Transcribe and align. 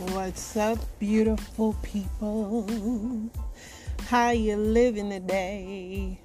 What's 0.00 0.56
up, 0.56 0.78
beautiful 0.98 1.76
people? 1.82 2.66
How 4.08 4.30
you 4.30 4.56
living 4.56 5.10
today? 5.10 6.18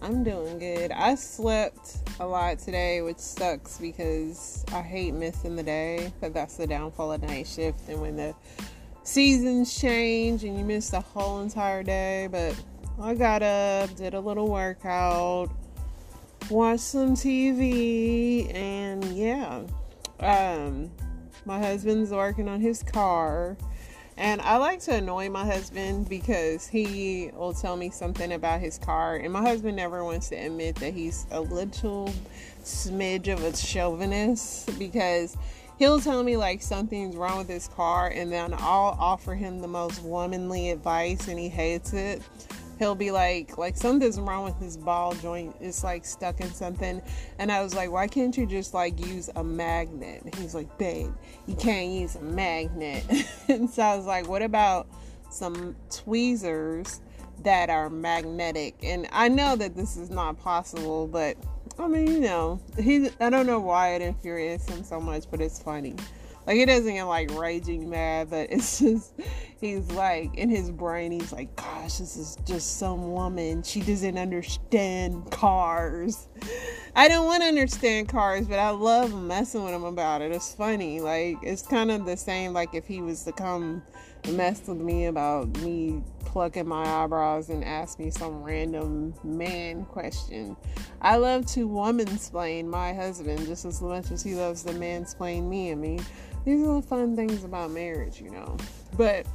I'm 0.00 0.22
doing 0.22 0.60
good. 0.60 0.92
I 0.92 1.16
slept 1.16 1.96
a 2.20 2.26
lot 2.26 2.60
today, 2.60 3.02
which 3.02 3.18
sucks 3.18 3.78
because 3.78 4.64
I 4.72 4.82
hate 4.82 5.14
missing 5.14 5.56
the 5.56 5.64
day, 5.64 6.12
but 6.20 6.32
that's 6.32 6.58
the 6.58 6.68
downfall 6.68 7.10
of 7.10 7.22
night 7.22 7.48
shift 7.48 7.88
and 7.88 8.00
when 8.00 8.14
the 8.14 8.36
seasons 9.02 9.76
change 9.76 10.44
and 10.44 10.56
you 10.56 10.64
miss 10.64 10.90
the 10.90 11.00
whole 11.00 11.40
entire 11.40 11.82
day. 11.82 12.28
But 12.30 12.54
I 13.02 13.14
got 13.14 13.42
up, 13.42 13.96
did 13.96 14.14
a 14.14 14.20
little 14.20 14.48
workout, 14.48 15.50
watched 16.48 16.82
some 16.82 17.16
TV, 17.16 18.54
and 18.54 19.04
yeah. 19.06 19.62
Um 20.20 20.92
my 21.46 21.60
husband's 21.60 22.10
working 22.10 22.48
on 22.48 22.60
his 22.60 22.82
car. 22.82 23.56
And 24.18 24.40
I 24.40 24.56
like 24.56 24.80
to 24.80 24.94
annoy 24.94 25.28
my 25.28 25.44
husband 25.44 26.08
because 26.08 26.66
he 26.66 27.30
will 27.34 27.52
tell 27.52 27.76
me 27.76 27.90
something 27.90 28.32
about 28.32 28.60
his 28.60 28.78
car. 28.78 29.16
And 29.16 29.32
my 29.32 29.42
husband 29.42 29.76
never 29.76 30.04
wants 30.04 30.30
to 30.30 30.36
admit 30.36 30.76
that 30.76 30.94
he's 30.94 31.26
a 31.30 31.40
little 31.40 32.12
smidge 32.64 33.32
of 33.32 33.44
a 33.44 33.54
chauvinist 33.56 34.76
because 34.78 35.36
he'll 35.78 36.00
tell 36.00 36.22
me 36.22 36.36
like 36.36 36.62
something's 36.62 37.14
wrong 37.14 37.38
with 37.38 37.48
his 37.48 37.68
car 37.68 38.08
and 38.08 38.32
then 38.32 38.54
I'll 38.54 38.96
offer 38.98 39.34
him 39.34 39.60
the 39.60 39.68
most 39.68 40.02
womanly 40.02 40.70
advice 40.70 41.28
and 41.28 41.38
he 41.38 41.48
hates 41.48 41.92
it 41.92 42.22
he'll 42.78 42.94
be 42.94 43.10
like 43.10 43.58
like 43.58 43.76
something's 43.76 44.18
wrong 44.18 44.44
with 44.44 44.58
his 44.58 44.76
ball 44.76 45.14
joint. 45.14 45.54
It's 45.60 45.82
like 45.84 46.04
stuck 46.04 46.40
in 46.40 46.52
something. 46.52 47.02
And 47.38 47.50
i 47.52 47.62
was 47.62 47.74
like 47.74 47.90
why 47.90 48.06
can't 48.06 48.36
you 48.36 48.46
just 48.46 48.74
like 48.74 49.04
use 49.04 49.30
a 49.36 49.44
magnet? 49.44 50.22
He's 50.36 50.54
like 50.54 50.76
babe 50.78 51.12
you 51.46 51.54
can't 51.56 51.92
use 51.92 52.16
a 52.16 52.22
magnet. 52.22 53.04
And 53.48 53.70
so 53.70 53.82
i 53.82 53.96
was 53.96 54.06
like 54.06 54.28
what 54.28 54.42
about 54.42 54.88
some 55.30 55.76
tweezers 55.90 57.00
that 57.42 57.70
are 57.70 57.90
magnetic? 57.90 58.76
And 58.82 59.08
i 59.12 59.28
know 59.28 59.56
that 59.56 59.76
this 59.76 59.96
is 59.96 60.10
not 60.10 60.38
possible 60.38 61.06
but 61.06 61.36
i 61.78 61.86
mean 61.86 62.06
you 62.06 62.20
know 62.20 62.60
he 62.78 63.10
i 63.20 63.28
don't 63.28 63.46
know 63.46 63.60
why 63.60 63.94
it 63.94 64.02
infuriates 64.02 64.68
him 64.68 64.82
so 64.82 65.00
much 65.00 65.24
but 65.30 65.40
it's 65.40 65.60
funny 65.60 65.94
like 66.46 66.58
it 66.58 66.66
doesn't 66.66 66.94
get 66.94 67.04
like 67.04 67.30
raging 67.36 67.90
mad, 67.90 68.30
but 68.30 68.48
it's 68.50 68.78
just 68.78 69.14
he's 69.60 69.90
like 69.92 70.34
in 70.36 70.48
his 70.48 70.70
brain 70.70 71.12
he's 71.12 71.32
like, 71.32 71.54
gosh, 71.56 71.98
this 71.98 72.16
is 72.16 72.36
just 72.46 72.78
some 72.78 73.12
woman. 73.12 73.62
She 73.62 73.80
doesn't 73.80 74.16
understand 74.16 75.30
cars. 75.30 76.28
I 76.94 77.08
don't 77.08 77.26
want 77.26 77.42
to 77.42 77.48
understand 77.48 78.08
cars, 78.08 78.46
but 78.46 78.58
I 78.58 78.70
love 78.70 79.14
messing 79.14 79.64
with 79.64 79.74
him 79.74 79.84
about 79.84 80.22
it. 80.22 80.32
It's 80.32 80.54
funny. 80.54 81.00
Like 81.00 81.38
it's 81.42 81.62
kind 81.62 81.90
of 81.90 82.06
the 82.06 82.16
same 82.16 82.52
like 82.52 82.74
if 82.74 82.86
he 82.86 83.02
was 83.02 83.24
to 83.24 83.32
come 83.32 83.82
mess 84.32 84.66
with 84.66 84.78
me 84.78 85.06
about 85.06 85.48
me 85.58 86.02
plucking 86.24 86.66
my 86.66 86.84
eyebrows 86.84 87.48
and 87.48 87.64
ask 87.64 87.98
me 87.98 88.10
some 88.10 88.42
random 88.42 89.14
man 89.24 89.84
question. 89.86 90.56
I 91.00 91.16
love 91.16 91.46
to 91.52 91.68
womansplain 91.68 92.66
my 92.66 92.92
husband 92.92 93.46
just 93.46 93.64
as 93.64 93.80
much 93.80 94.10
as 94.10 94.22
he 94.22 94.34
loves 94.34 94.62
to 94.64 94.72
mansplain 94.72 95.48
me 95.48 95.70
and 95.70 95.80
me 95.80 96.00
these 96.46 96.62
are 96.62 96.80
the 96.80 96.82
fun 96.82 97.16
things 97.16 97.42
about 97.42 97.72
marriage, 97.72 98.20
you 98.20 98.30
know. 98.30 98.56
But 98.96 99.26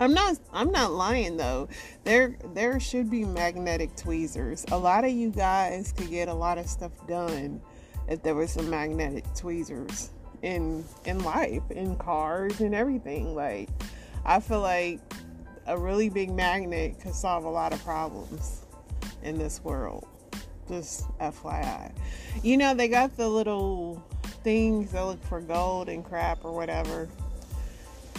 I'm 0.00 0.12
not 0.12 0.36
I'm 0.52 0.72
not 0.72 0.92
lying 0.92 1.36
though. 1.36 1.68
There 2.02 2.36
there 2.54 2.80
should 2.80 3.08
be 3.08 3.24
magnetic 3.24 3.94
tweezers. 3.94 4.66
A 4.72 4.76
lot 4.76 5.04
of 5.04 5.12
you 5.12 5.30
guys 5.30 5.94
could 5.96 6.10
get 6.10 6.26
a 6.26 6.34
lot 6.34 6.58
of 6.58 6.66
stuff 6.66 6.90
done 7.06 7.62
if 8.08 8.20
there 8.20 8.34
was 8.34 8.52
some 8.52 8.68
magnetic 8.68 9.24
tweezers 9.36 10.10
in 10.42 10.84
in 11.04 11.22
life, 11.22 11.62
in 11.70 11.94
cars 11.94 12.60
and 12.60 12.74
everything. 12.74 13.36
Like 13.36 13.68
I 14.24 14.40
feel 14.40 14.60
like 14.60 15.00
a 15.66 15.78
really 15.78 16.08
big 16.08 16.32
magnet 16.32 16.98
could 17.00 17.14
solve 17.14 17.44
a 17.44 17.50
lot 17.50 17.72
of 17.72 17.82
problems 17.84 18.62
in 19.22 19.38
this 19.38 19.62
world. 19.62 20.04
Just 20.66 21.08
FYI. 21.18 21.92
You 22.42 22.56
know, 22.56 22.74
they 22.74 22.88
got 22.88 23.16
the 23.16 23.28
little 23.28 24.04
things 24.42 24.92
that 24.92 25.04
look 25.04 25.22
for 25.24 25.40
gold 25.40 25.88
and 25.88 26.04
crap 26.04 26.44
or 26.44 26.52
whatever, 26.52 27.08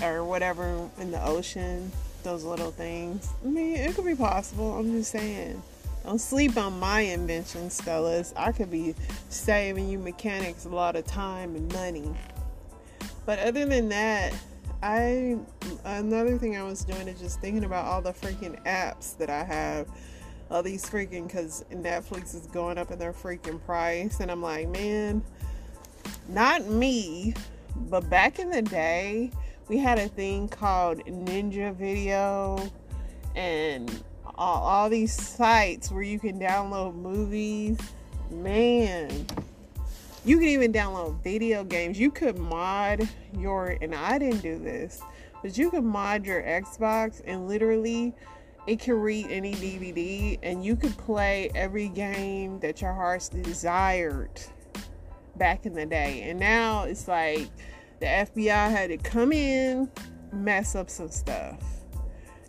or 0.02 0.24
whatever 0.24 0.90
in 1.00 1.12
the 1.12 1.24
ocean, 1.26 1.92
those 2.24 2.44
little 2.44 2.72
things. 2.72 3.30
I 3.44 3.48
mean, 3.48 3.76
it 3.76 3.96
could 3.96 4.06
be 4.06 4.16
possible. 4.16 4.78
I'm 4.78 4.92
just 4.92 5.12
saying. 5.12 5.62
Don't 6.04 6.20
sleep 6.20 6.58
on 6.58 6.80
my 6.80 7.00
inventions, 7.00 7.80
fellas. 7.80 8.34
I 8.36 8.52
could 8.52 8.70
be 8.70 8.94
saving 9.30 9.88
you 9.88 9.98
mechanics 9.98 10.66
a 10.66 10.70
lot 10.70 10.98
of 10.98 11.06
time 11.06 11.56
and 11.56 11.72
money. 11.72 12.14
But 13.26 13.40
other 13.40 13.66
than 13.66 13.88
that, 13.90 14.34
I 14.82 15.38
another 15.86 16.38
thing 16.38 16.58
I 16.58 16.64
was 16.64 16.84
doing 16.84 17.08
is 17.08 17.20
just 17.20 17.40
thinking 17.40 17.64
about 17.64 17.86
all 17.86 18.02
the 18.02 18.12
freaking 18.12 18.62
apps 18.66 19.18
that 19.18 19.30
I 19.30 19.46
have. 19.46 19.88
All 20.52 20.62
these 20.62 20.86
freaking 20.86 21.26
because 21.26 21.64
Netflix 21.72 22.36
is 22.36 22.48
going 22.48 22.78
up 22.78 22.92
in 22.92 23.00
their 23.00 23.14
freaking 23.14 23.64
price, 23.66 24.20
and 24.20 24.30
I'm 24.30 24.42
like, 24.42 24.68
man, 24.68 25.24
not 26.28 26.66
me, 26.66 27.34
but 27.90 28.10
back 28.10 28.40
in 28.40 28.50
the 28.50 28.62
day, 28.62 29.32
we 29.68 29.78
had 29.78 30.00
a 30.00 30.08
thing 30.08 30.48
called 30.48 31.00
Ninja 31.06 31.74
Video 31.74 32.60
and 33.36 34.04
all, 34.36 34.64
all 34.64 34.90
these 34.90 35.14
sites 35.14 35.92
where 35.92 36.04
you 36.04 36.20
can 36.20 36.40
download 36.40 36.96
movies. 36.96 37.78
Man, 38.30 39.26
you 40.26 40.38
can 40.38 40.48
even 40.48 40.72
download 40.74 41.22
video 41.24 41.64
games. 41.64 42.00
You 42.00 42.12
could 42.12 42.38
mod 42.38 43.08
your, 43.38 43.78
and 43.82 43.94
I 43.94 44.18
didn't 44.18 44.42
do 44.42 44.58
this, 44.58 45.02
but 45.42 45.58
you 45.58 45.70
could 45.70 45.84
mod 45.84 46.26
your 46.26 46.42
Xbox 46.42 47.22
and 47.26 47.48
literally 47.48 48.14
it 48.66 48.80
can 48.80 48.96
read 48.96 49.28
any 49.30 49.54
DVD 49.56 50.40
and 50.42 50.64
you 50.64 50.76
could 50.76 50.98
play 50.98 51.52
every 51.54 51.90
game 51.90 52.60
that 52.62 52.82
your 52.82 52.94
heart's 52.94 53.28
desired 53.28 54.40
back 55.38 55.66
in 55.66 55.74
the 55.74 55.86
day. 55.86 56.22
And 56.24 56.40
now 56.40 56.84
it's 56.84 57.08
like 57.08 57.48
the 58.00 58.06
FBI 58.06 58.72
had 58.72 58.90
to 58.90 58.98
come 58.98 59.32
in, 59.32 59.90
mess 60.32 60.76
up 60.76 60.90
some 60.90 61.10
stuff. 61.10 61.62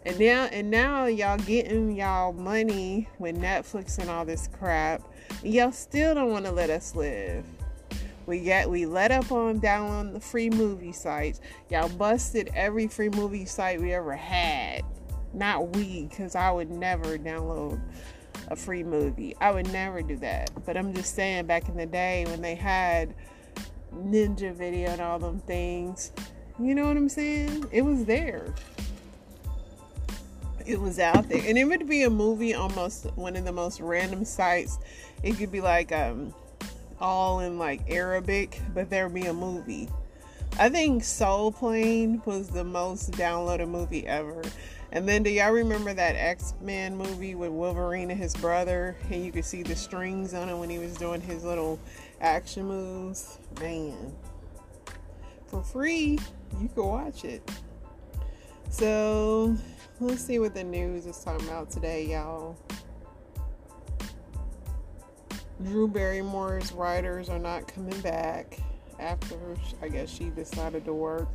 And 0.06 0.18
now 0.18 0.44
and 0.52 0.70
now 0.70 1.06
y'all 1.06 1.38
getting 1.38 1.96
y'all 1.96 2.32
money 2.32 3.08
with 3.18 3.36
Netflix 3.36 3.98
and 3.98 4.10
all 4.10 4.24
this 4.26 4.48
crap. 4.48 5.02
y'all 5.42 5.72
still 5.72 6.14
don't 6.14 6.30
want 6.30 6.44
to 6.44 6.52
let 6.52 6.68
us 6.68 6.94
live. 6.94 7.44
We 8.26 8.40
get 8.40 8.68
we 8.68 8.84
let 8.84 9.10
up 9.10 9.32
on 9.32 9.60
down 9.60 9.90
on 9.90 10.12
the 10.12 10.20
free 10.20 10.50
movie 10.50 10.92
sites. 10.92 11.40
Y'all 11.70 11.88
busted 11.88 12.50
every 12.54 12.86
free 12.86 13.08
movie 13.10 13.46
site 13.46 13.80
we 13.80 13.94
ever 13.94 14.14
had. 14.14 14.82
Not 15.32 15.74
we, 15.74 16.06
because 16.06 16.34
I 16.34 16.50
would 16.50 16.70
never 16.70 17.18
download 17.18 17.80
a 18.48 18.56
free 18.56 18.82
movie. 18.82 19.36
I 19.40 19.50
would 19.50 19.72
never 19.72 20.02
do 20.02 20.16
that. 20.16 20.50
But 20.64 20.76
I'm 20.76 20.94
just 20.94 21.14
saying, 21.14 21.46
back 21.46 21.68
in 21.68 21.76
the 21.76 21.86
day 21.86 22.24
when 22.26 22.42
they 22.42 22.54
had 22.54 23.14
Ninja 23.94 24.52
Video 24.54 24.90
and 24.90 25.00
all 25.00 25.18
them 25.18 25.40
things, 25.40 26.12
you 26.58 26.74
know 26.74 26.86
what 26.86 26.96
I'm 26.96 27.08
saying? 27.08 27.66
It 27.72 27.82
was 27.82 28.04
there. 28.04 28.54
It 30.66 30.80
was 30.80 30.98
out 30.98 31.28
there. 31.28 31.42
And 31.44 31.58
it 31.58 31.64
would 31.64 31.88
be 31.88 32.04
a 32.04 32.10
movie 32.10 32.54
almost 32.54 33.06
one 33.16 33.36
of 33.36 33.44
the 33.44 33.52
most 33.52 33.80
random 33.80 34.24
sites. 34.24 34.78
It 35.22 35.36
could 35.36 35.52
be 35.52 35.60
like 35.60 35.92
um 35.92 36.34
all 37.00 37.40
in 37.40 37.58
like 37.58 37.82
Arabic, 37.88 38.60
but 38.72 38.88
there'd 38.88 39.12
be 39.12 39.26
a 39.26 39.34
movie. 39.34 39.88
I 40.56 40.68
think 40.68 41.02
Soul 41.02 41.50
Plane 41.50 42.22
was 42.24 42.48
the 42.48 42.62
most 42.62 43.10
downloaded 43.12 43.68
movie 43.68 44.06
ever. 44.06 44.42
And 44.92 45.08
then 45.08 45.24
do 45.24 45.30
y'all 45.30 45.50
remember 45.50 45.92
that 45.92 46.14
X-Men 46.14 46.96
movie 46.96 47.34
with 47.34 47.50
Wolverine 47.50 48.12
and 48.12 48.20
his 48.20 48.36
brother? 48.36 48.96
And 49.10 49.24
you 49.24 49.32
could 49.32 49.44
see 49.44 49.64
the 49.64 49.74
strings 49.74 50.32
on 50.32 50.48
it 50.48 50.56
when 50.56 50.70
he 50.70 50.78
was 50.78 50.94
doing 50.94 51.20
his 51.20 51.42
little 51.42 51.80
action 52.20 52.66
moves. 52.66 53.38
Man. 53.60 54.14
For 55.48 55.62
free, 55.64 56.20
you 56.60 56.68
can 56.68 56.86
watch 56.86 57.24
it. 57.24 57.42
So 58.70 59.56
let's 59.98 60.24
see 60.24 60.38
what 60.38 60.54
the 60.54 60.62
news 60.62 61.06
is 61.06 61.18
talking 61.18 61.48
about 61.48 61.70
today, 61.70 62.06
y'all. 62.06 62.56
Drew 65.64 65.88
Barrymore's 65.88 66.70
writers 66.70 67.28
are 67.28 67.38
not 67.40 67.66
coming 67.66 68.00
back 68.00 68.58
after 68.98 69.36
I 69.82 69.88
guess 69.88 70.10
she 70.10 70.30
decided 70.30 70.84
to 70.84 70.94
work 70.94 71.28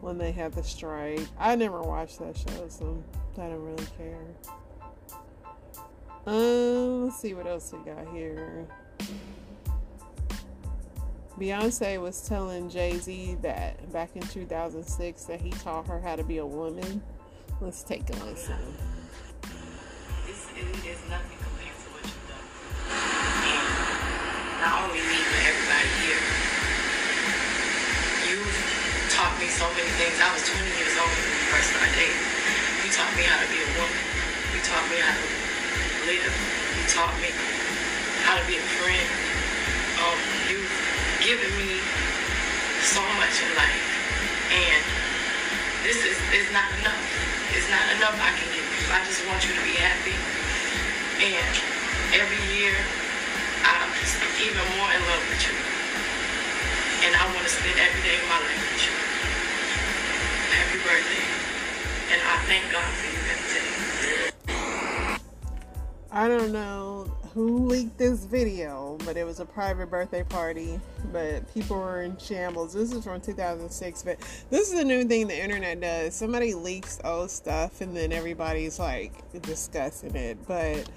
when 0.00 0.18
they 0.18 0.32
had 0.32 0.52
the 0.52 0.62
strike. 0.62 1.26
I 1.38 1.56
never 1.56 1.82
watched 1.82 2.18
that 2.20 2.36
show, 2.36 2.68
so 2.68 3.02
I 3.34 3.48
don't 3.48 3.64
really 3.64 3.86
care. 3.96 4.26
Um, 6.26 7.04
let's 7.04 7.20
see 7.20 7.34
what 7.34 7.46
else 7.46 7.72
we 7.72 7.78
got 7.90 8.06
here. 8.12 8.66
Beyonce 11.38 12.00
was 12.00 12.20
telling 12.20 12.68
Jay 12.68 12.98
Z 12.98 13.38
that 13.42 13.92
back 13.92 14.16
in 14.16 14.22
2006 14.22 15.24
that 15.24 15.40
he 15.40 15.50
taught 15.50 15.86
her 15.86 16.00
how 16.00 16.16
to 16.16 16.24
be 16.24 16.38
a 16.38 16.46
woman. 16.46 17.00
Let's 17.60 17.82
take 17.82 18.10
a 18.10 18.24
listen. 18.24 18.56
It's, 20.26 20.48
it 20.56 20.66
is 20.86 20.98
nothing 21.08 21.38
compared 21.38 21.78
to 21.78 21.88
what 21.94 22.02
you've 22.04 22.28
done. 22.28 22.46
And 23.46 24.60
not 24.60 24.90
only 24.90 25.00
me, 25.00 25.37
but 29.38 29.46
everybody 29.46 29.86
here. 29.86 30.08
You 30.08 30.18
taught 30.18 30.34
me 30.34 30.42
so 30.42 30.50
20 30.50 30.78
years 30.78 30.94
old 30.98 31.14
when 31.14 31.30
we 31.30 31.42
first 31.54 31.70
started 31.70 31.94
dating. 31.94 32.22
You 32.82 32.90
taught 32.90 33.14
me 33.14 33.22
how 33.22 33.38
to 33.38 33.48
be 33.50 33.60
a 33.62 33.70
woman. 33.78 34.02
You 34.50 34.60
taught 34.66 34.86
me 34.90 34.98
how 34.98 35.14
to 35.14 35.26
live. 36.10 36.34
You 36.74 36.84
taught 36.90 37.16
me 37.22 37.30
how 38.26 38.34
to 38.34 38.44
be 38.50 38.58
a 38.58 38.66
friend. 38.82 39.08
Um, 40.02 40.18
you've 40.50 40.74
given 41.22 41.50
me 41.54 41.78
so 42.82 43.02
much 43.18 43.34
in 43.38 43.50
life. 43.54 43.86
And 44.50 44.82
this 45.86 46.02
is, 46.02 46.18
is 46.34 46.48
not 46.50 46.66
enough. 46.82 47.04
It's 47.54 47.70
not 47.70 47.86
enough 47.94 48.18
I 48.18 48.34
can 48.34 48.48
give 48.50 48.66
you. 48.66 48.84
I 48.90 49.06
just 49.06 49.22
want 49.26 49.42
you 49.46 49.54
to 49.54 49.62
be 49.62 49.78
happy. 49.78 50.18
And 51.22 51.54
every 52.14 52.42
year, 52.58 52.74
I'm 53.62 53.90
even 54.42 54.64
more 54.78 54.90
in 54.90 55.02
love 55.06 55.24
with 55.30 55.42
you. 55.46 55.54
And 57.06 57.14
I 57.14 57.22
want 57.30 57.46
to 57.46 57.52
spend 57.52 57.78
every 57.78 58.02
day 58.02 58.18
of 58.18 58.26
my 58.26 58.42
life 58.42 58.62
with 58.74 58.82
you. 58.82 59.07
Birthday. 60.84 61.24
And 62.12 62.20
I. 62.22 62.38
I 66.10 66.26
don't 66.26 66.50
know 66.50 67.04
who 67.32 67.66
leaked 67.66 67.96
this 67.96 68.24
video, 68.24 68.98
but 69.04 69.16
it 69.16 69.24
was 69.24 69.38
a 69.38 69.44
private 69.44 69.88
birthday 69.88 70.24
party. 70.24 70.80
But 71.12 71.52
people 71.54 71.76
were 71.76 72.02
in 72.02 72.16
shambles. 72.18 72.72
This 72.72 72.92
is 72.92 73.04
from 73.04 73.20
2006, 73.20 74.02
but 74.02 74.18
this 74.50 74.72
is 74.72 74.80
a 74.80 74.84
new 74.84 75.04
thing 75.04 75.28
the 75.28 75.40
internet 75.40 75.80
does. 75.80 76.16
Somebody 76.16 76.54
leaks 76.54 76.98
old 77.04 77.30
stuff, 77.30 77.82
and 77.82 77.96
then 77.96 78.10
everybody's 78.10 78.80
like 78.80 79.12
discussing 79.42 80.16
it. 80.16 80.38
But 80.48 80.90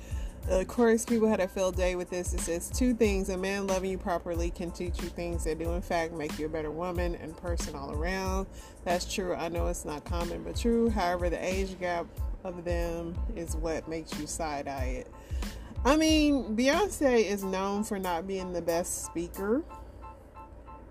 of 0.49 0.67
course, 0.67 1.05
people 1.05 1.27
had 1.27 1.39
a 1.39 1.47
field 1.47 1.75
day 1.75 1.95
with 1.95 2.09
this. 2.09 2.33
It 2.33 2.41
says 2.41 2.69
two 2.69 2.93
things: 2.93 3.29
a 3.29 3.37
man 3.37 3.67
loving 3.67 3.91
you 3.91 3.97
properly 3.97 4.49
can 4.49 4.71
teach 4.71 5.01
you 5.01 5.09
things 5.09 5.43
that 5.43 5.59
do, 5.59 5.71
in 5.71 5.81
fact, 5.81 6.13
make 6.13 6.37
you 6.39 6.45
a 6.45 6.49
better 6.49 6.71
woman 6.71 7.15
and 7.15 7.35
person 7.37 7.75
all 7.75 7.91
around. 7.91 8.47
That's 8.83 9.11
true. 9.11 9.35
I 9.35 9.49
know 9.49 9.67
it's 9.67 9.85
not 9.85 10.03
common, 10.05 10.43
but 10.43 10.55
true. 10.55 10.89
However, 10.89 11.29
the 11.29 11.43
age 11.43 11.79
gap 11.79 12.05
of 12.43 12.65
them 12.65 13.15
is 13.35 13.55
what 13.55 13.87
makes 13.87 14.17
you 14.19 14.27
side 14.27 14.67
eye 14.67 15.05
it. 15.05 15.11
I 15.83 15.95
mean, 15.95 16.55
Beyonce 16.55 17.25
is 17.25 17.43
known 17.43 17.83
for 17.83 17.97
not 17.97 18.27
being 18.27 18.53
the 18.53 18.61
best 18.61 19.05
speaker. 19.05 19.63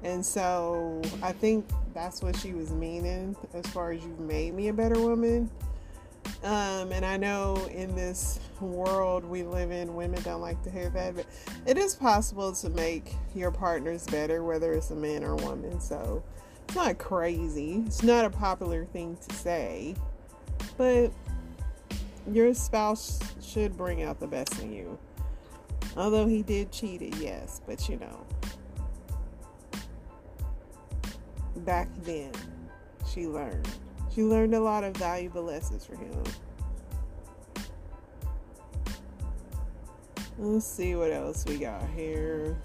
And 0.02 0.24
so 0.24 1.02
I 1.22 1.32
think 1.32 1.66
that's 1.94 2.22
what 2.22 2.34
she 2.36 2.52
was 2.52 2.72
meaning 2.72 3.36
as 3.52 3.66
far 3.66 3.92
as 3.92 4.02
you've 4.02 4.20
made 4.20 4.54
me 4.54 4.68
a 4.68 4.72
better 4.72 4.98
woman. 5.00 5.50
Um, 6.42 6.90
and 6.92 7.04
I 7.04 7.18
know 7.18 7.68
in 7.70 7.94
this 7.94 8.40
world 8.60 9.24
we 9.24 9.42
live 9.42 9.70
in, 9.70 9.94
women 9.94 10.22
don't 10.22 10.40
like 10.40 10.62
to 10.62 10.70
hear 10.70 10.88
that, 10.90 11.14
but 11.14 11.26
it 11.66 11.76
is 11.76 11.94
possible 11.94 12.52
to 12.54 12.70
make 12.70 13.14
your 13.34 13.50
partners 13.50 14.06
better, 14.06 14.42
whether 14.42 14.72
it's 14.72 14.90
a 14.90 14.96
man 14.96 15.22
or 15.22 15.32
a 15.32 15.36
woman. 15.36 15.80
So 15.80 16.22
it's 16.64 16.74
not 16.74 16.96
crazy. 16.98 17.82
It's 17.86 18.02
not 18.02 18.24
a 18.24 18.30
popular 18.30 18.86
thing 18.86 19.18
to 19.28 19.34
say, 19.34 19.94
but 20.78 21.10
your 22.30 22.54
spouse 22.54 23.18
should 23.42 23.76
bring 23.76 24.02
out 24.02 24.18
the 24.18 24.26
best 24.26 24.58
in 24.60 24.72
you. 24.72 24.98
Although 25.96 26.26
he 26.26 26.42
did 26.42 26.72
cheat 26.72 27.02
it, 27.02 27.16
yes, 27.16 27.60
but 27.66 27.88
you 27.88 27.98
know, 27.98 28.26
back 31.56 31.88
then 32.02 32.32
she 33.12 33.26
learned. 33.26 33.68
She 34.14 34.22
learned 34.24 34.54
a 34.54 34.60
lot 34.60 34.84
of 34.84 34.96
valuable 34.96 35.42
lessons 35.42 35.84
for 35.84 35.96
him. 35.96 36.22
Let's 40.38 40.66
see 40.66 40.94
what 40.94 41.12
else 41.12 41.44
we 41.46 41.58
got 41.58 41.88
here. 41.90 42.56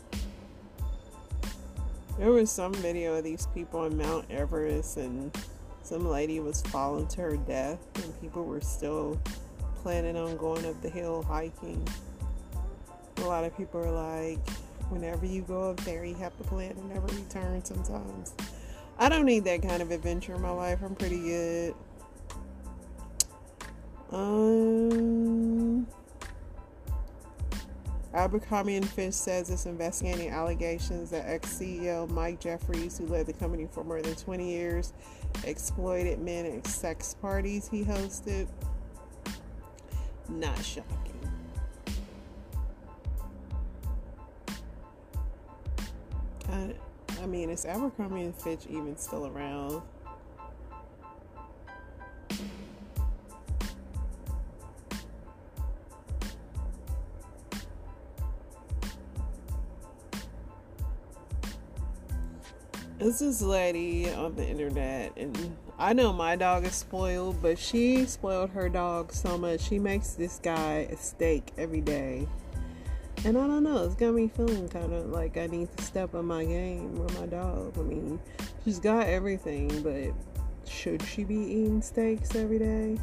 There 2.17 2.31
was 2.31 2.49
some 2.49 2.73
video 2.73 3.15
of 3.15 3.25
these 3.25 3.47
people 3.53 3.81
on 3.81 3.97
Mount 3.97 4.31
Everest, 4.31 4.97
and 4.97 5.37
some 5.83 6.07
lady 6.07 6.39
was 6.39 6.61
falling 6.61 7.07
to 7.09 7.21
her 7.21 7.37
death, 7.37 7.79
and 8.03 8.21
people 8.21 8.45
were 8.45 8.61
still 8.61 9.19
planning 9.83 10.15
on 10.15 10.37
going 10.37 10.65
up 10.65 10.81
the 10.81 10.89
hill 10.89 11.21
hiking. 11.21 11.85
A 13.17 13.21
lot 13.21 13.43
of 13.43 13.55
people 13.57 13.81
are 13.81 13.91
like, 13.91 14.39
whenever 14.89 15.25
you 15.25 15.41
go 15.41 15.69
up 15.69 15.77
there, 15.81 16.05
you 16.05 16.15
have 16.15 16.35
to 16.37 16.43
plan 16.45 16.73
to 16.75 16.87
never 16.87 17.07
return 17.07 17.63
sometimes. 17.63 18.33
I 18.97 19.09
don't 19.09 19.25
need 19.25 19.43
that 19.43 19.61
kind 19.61 19.81
of 19.81 19.91
adventure 19.91 20.35
in 20.35 20.41
my 20.41 20.51
life. 20.51 20.79
I'm 20.83 20.95
pretty 20.95 21.19
good. 21.19 21.75
Um, 24.11 25.87
Abercrombie 28.13 28.77
and 28.77 28.87
Fitch 28.87 29.13
says 29.13 29.49
it's 29.49 29.65
investigating 29.65 30.29
allegations 30.29 31.09
that 31.09 31.25
ex-CEO 31.27 32.09
Mike 32.09 32.39
Jeffries, 32.39 32.97
who 32.97 33.07
led 33.07 33.25
the 33.25 33.33
company 33.33 33.67
for 33.69 33.83
more 33.83 34.01
than 34.01 34.15
20 34.15 34.49
years, 34.49 34.93
exploited 35.43 36.19
men 36.19 36.45
at 36.45 36.65
sex 36.65 37.15
parties 37.21 37.67
he 37.67 37.83
hosted. 37.83 38.47
Not 40.29 40.57
shocking. 40.63 41.15
I 47.25 47.27
mean, 47.27 47.49
is 47.49 47.65
Abercrombie 47.65 48.21
and 48.21 48.35
Fitch 48.35 48.67
even 48.69 48.95
still 48.97 49.25
around? 49.25 49.81
This 62.99 63.23
is 63.23 63.41
lady 63.41 64.11
on 64.11 64.35
the 64.35 64.47
internet, 64.47 65.11
and 65.17 65.57
I 65.79 65.93
know 65.93 66.13
my 66.13 66.35
dog 66.35 66.63
is 66.63 66.75
spoiled, 66.75 67.41
but 67.41 67.57
she 67.57 68.05
spoiled 68.05 68.51
her 68.51 68.69
dog 68.69 69.11
so 69.11 69.35
much. 69.35 69.61
She 69.61 69.79
makes 69.79 70.11
this 70.11 70.39
guy 70.43 70.87
a 70.91 70.95
steak 70.95 71.53
every 71.57 71.81
day. 71.81 72.27
And 73.25 73.39
I 73.39 73.47
don't 73.47 73.63
know, 73.63 73.83
it's 73.83 73.95
got 73.95 74.13
me 74.13 74.27
feeling 74.27 74.69
kind 74.69 74.93
of 74.93 75.07
like 75.07 75.35
I 75.35 75.47
need 75.47 75.75
to 75.75 75.83
step 75.83 76.13
up 76.13 76.23
my 76.23 76.45
game 76.45 76.93
with 76.95 77.19
my 77.19 77.25
dog. 77.25 77.75
I 77.75 77.81
mean, 77.81 78.19
she's 78.63 78.77
got 78.77 79.07
everything, 79.07 79.81
but 79.81 80.13
should 80.69 81.01
she 81.01 81.23
be 81.23 81.33
eating 81.33 81.81
steaks 81.81 82.35
every 82.35 82.59
day? 82.59 82.99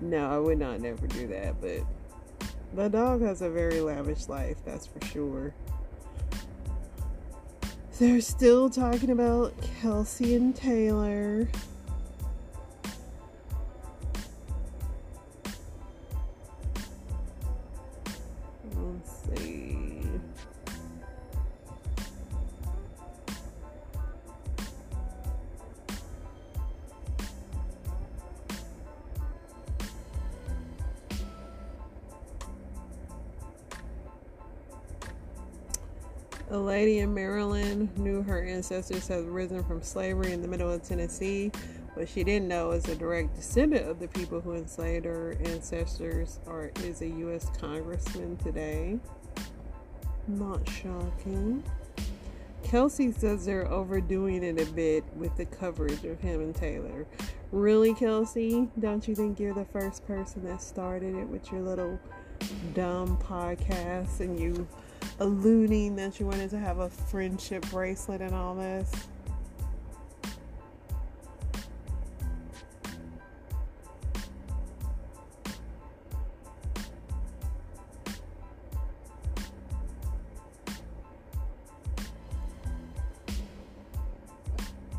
No, 0.00 0.30
I 0.30 0.38
would 0.38 0.58
not 0.58 0.80
never 0.80 1.06
do 1.06 1.26
that, 1.26 1.60
but 1.60 1.80
the 2.72 2.88
dog 2.88 3.20
has 3.20 3.42
a 3.42 3.50
very 3.50 3.82
lavish 3.82 4.28
life, 4.28 4.56
that's 4.64 4.86
for 4.86 5.04
sure. 5.04 5.54
They're 7.98 8.22
still 8.22 8.70
talking 8.70 9.10
about 9.10 9.54
Kelce 9.60 10.36
and 10.36 10.56
Taylor. 10.56 11.48
Lady 36.84 36.98
in 36.98 37.14
Maryland 37.14 37.96
knew 37.96 38.22
her 38.22 38.44
ancestors 38.44 39.08
had 39.08 39.24
risen 39.24 39.64
from 39.64 39.82
slavery 39.82 40.32
in 40.32 40.42
the 40.42 40.48
middle 40.48 40.70
of 40.70 40.82
Tennessee. 40.82 41.50
What 41.94 42.10
she 42.10 42.22
didn't 42.22 42.46
know 42.46 42.72
is 42.72 42.86
a 42.88 42.94
direct 42.94 43.36
descendant 43.36 43.88
of 43.88 44.00
the 44.00 44.08
people 44.08 44.38
who 44.38 44.52
enslaved 44.52 45.06
her 45.06 45.34
ancestors 45.46 46.40
are 46.46 46.72
is 46.82 47.00
a 47.00 47.08
U.S. 47.08 47.48
congressman 47.58 48.36
today. 48.36 48.98
Not 50.28 50.68
shocking. 50.68 51.64
Kelce 52.64 53.18
says 53.18 53.46
they're 53.46 53.66
overdoing 53.72 54.42
it 54.42 54.60
a 54.60 54.70
bit 54.72 55.04
with 55.16 55.34
the 55.38 55.46
coverage 55.46 56.04
of 56.04 56.20
him 56.20 56.42
and 56.42 56.54
Taylor. 56.54 57.06
Really, 57.50 57.94
Kelce? 57.94 58.68
Don't 58.78 59.08
you 59.08 59.14
think 59.14 59.40
you're 59.40 59.54
the 59.54 59.64
first 59.64 60.06
person 60.06 60.44
that 60.44 60.60
started 60.60 61.16
it 61.16 61.28
with 61.28 61.50
your 61.50 61.62
little 61.62 61.98
dumb 62.74 63.16
podcast 63.16 64.20
and 64.20 64.38
you 64.38 64.68
alluding 65.20 65.96
that 65.96 66.18
you 66.18 66.26
wanted 66.26 66.50
to 66.50 66.58
have 66.58 66.78
a 66.78 66.88
friendship 66.88 67.68
bracelet 67.70 68.20
and 68.20 68.34
all 68.34 68.54
this? 68.54 68.90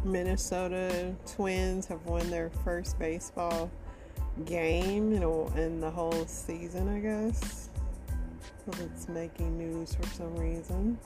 Minnesota 0.05 1.15
Twins 1.25 1.87
have 1.87 2.05
won 2.05 2.29
their 2.29 2.49
first 2.63 2.97
baseball 2.99 3.71
game 4.45 5.11
know, 5.19 5.51
in 5.55 5.79
the 5.79 5.89
whole 5.89 6.25
season, 6.25 6.89
I 6.89 6.99
guess 6.99 7.64
but 8.65 8.79
it's 8.79 9.07
making 9.07 9.57
news 9.57 9.95
for 9.95 10.07
some 10.07 10.35
reason. 10.35 10.97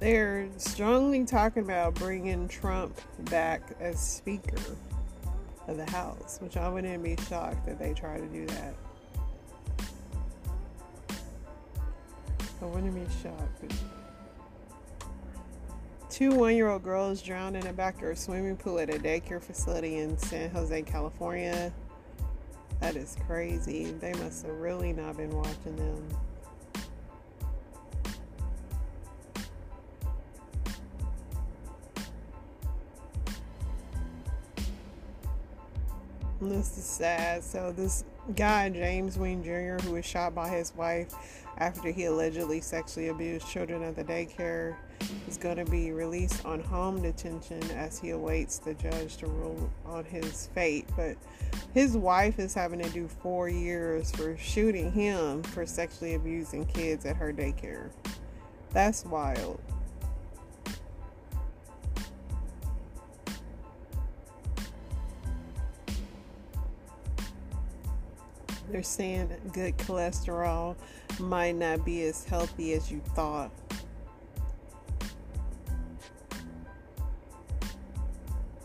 They're 0.00 0.48
strongly 0.56 1.24
talking 1.24 1.62
about 1.62 1.94
bringing 1.94 2.48
Trump 2.48 3.00
back 3.30 3.62
as 3.78 4.00
Speaker 4.00 4.56
of 5.68 5.76
the 5.76 5.88
House, 5.88 6.38
which 6.42 6.56
I 6.56 6.68
wouldn't 6.68 7.04
be 7.04 7.16
shocked 7.28 7.66
that 7.66 7.78
they 7.78 7.94
try 7.94 8.18
to 8.18 8.26
do 8.26 8.44
that. 8.46 8.74
I 12.62 13.22
shocked. 13.22 13.74
Two 16.08 16.30
one 16.30 16.54
year 16.54 16.68
old 16.68 16.84
girls 16.84 17.20
drowned 17.20 17.56
in 17.56 17.66
a 17.66 17.72
backyard 17.72 18.18
swimming 18.18 18.56
pool 18.56 18.78
at 18.78 18.88
a 18.88 18.98
daycare 18.98 19.42
facility 19.42 19.98
in 19.98 20.16
San 20.16 20.50
Jose, 20.50 20.82
California. 20.82 21.72
That 22.80 22.94
is 22.94 23.16
crazy. 23.26 23.92
They 23.92 24.12
must 24.14 24.46
have 24.46 24.54
really 24.56 24.92
not 24.92 25.16
been 25.16 25.30
watching 25.30 25.74
them. 25.74 26.06
This 36.48 36.76
is 36.76 36.84
sad. 36.84 37.44
So 37.44 37.70
this 37.70 38.02
guy, 38.34 38.68
James 38.68 39.16
Wayne 39.16 39.44
Jr., 39.44 39.80
who 39.86 39.92
was 39.92 40.04
shot 40.04 40.34
by 40.34 40.48
his 40.48 40.74
wife 40.74 41.14
after 41.58 41.92
he 41.92 42.06
allegedly 42.06 42.60
sexually 42.60 43.08
abused 43.08 43.46
children 43.46 43.84
at 43.84 43.94
the 43.94 44.02
daycare, 44.02 44.74
is 45.28 45.36
going 45.36 45.56
to 45.56 45.64
be 45.64 45.92
released 45.92 46.44
on 46.44 46.58
home 46.58 47.00
detention 47.00 47.62
as 47.70 47.96
he 47.96 48.10
awaits 48.10 48.58
the 48.58 48.74
judge 48.74 49.18
to 49.18 49.28
rule 49.28 49.70
on 49.86 50.04
his 50.04 50.48
fate. 50.52 50.88
But 50.96 51.16
his 51.74 51.96
wife 51.96 52.40
is 52.40 52.54
having 52.54 52.80
to 52.80 52.90
do 52.90 53.06
four 53.06 53.48
years 53.48 54.10
for 54.10 54.36
shooting 54.36 54.90
him 54.90 55.44
for 55.44 55.64
sexually 55.64 56.14
abusing 56.14 56.66
kids 56.66 57.06
at 57.06 57.14
her 57.16 57.32
daycare. 57.32 57.90
That's 58.70 59.04
wild. 59.04 59.60
They're 68.72 68.82
saying 68.82 69.28
good 69.52 69.76
cholesterol 69.76 70.76
might 71.20 71.56
not 71.56 71.84
be 71.84 72.04
as 72.04 72.24
healthy 72.24 72.72
as 72.72 72.90
you 72.90 73.02
thought. 73.14 73.50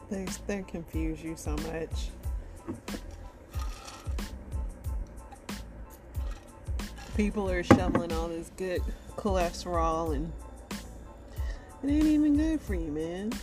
They, 0.09 0.25
they 0.47 0.63
confuse 0.65 1.21
you 1.21 1.35
so 1.35 1.57
much. 1.57 2.07
People 7.17 7.49
are 7.49 7.63
shoveling 7.63 8.13
all 8.13 8.29
this 8.29 8.49
good 8.55 8.81
cholesterol 9.17 10.15
and 10.15 10.31
it 11.83 11.89
ain't 11.89 12.05
even 12.05 12.37
good 12.37 12.61
for 12.61 12.75
you, 12.75 12.91
man. 12.91 13.33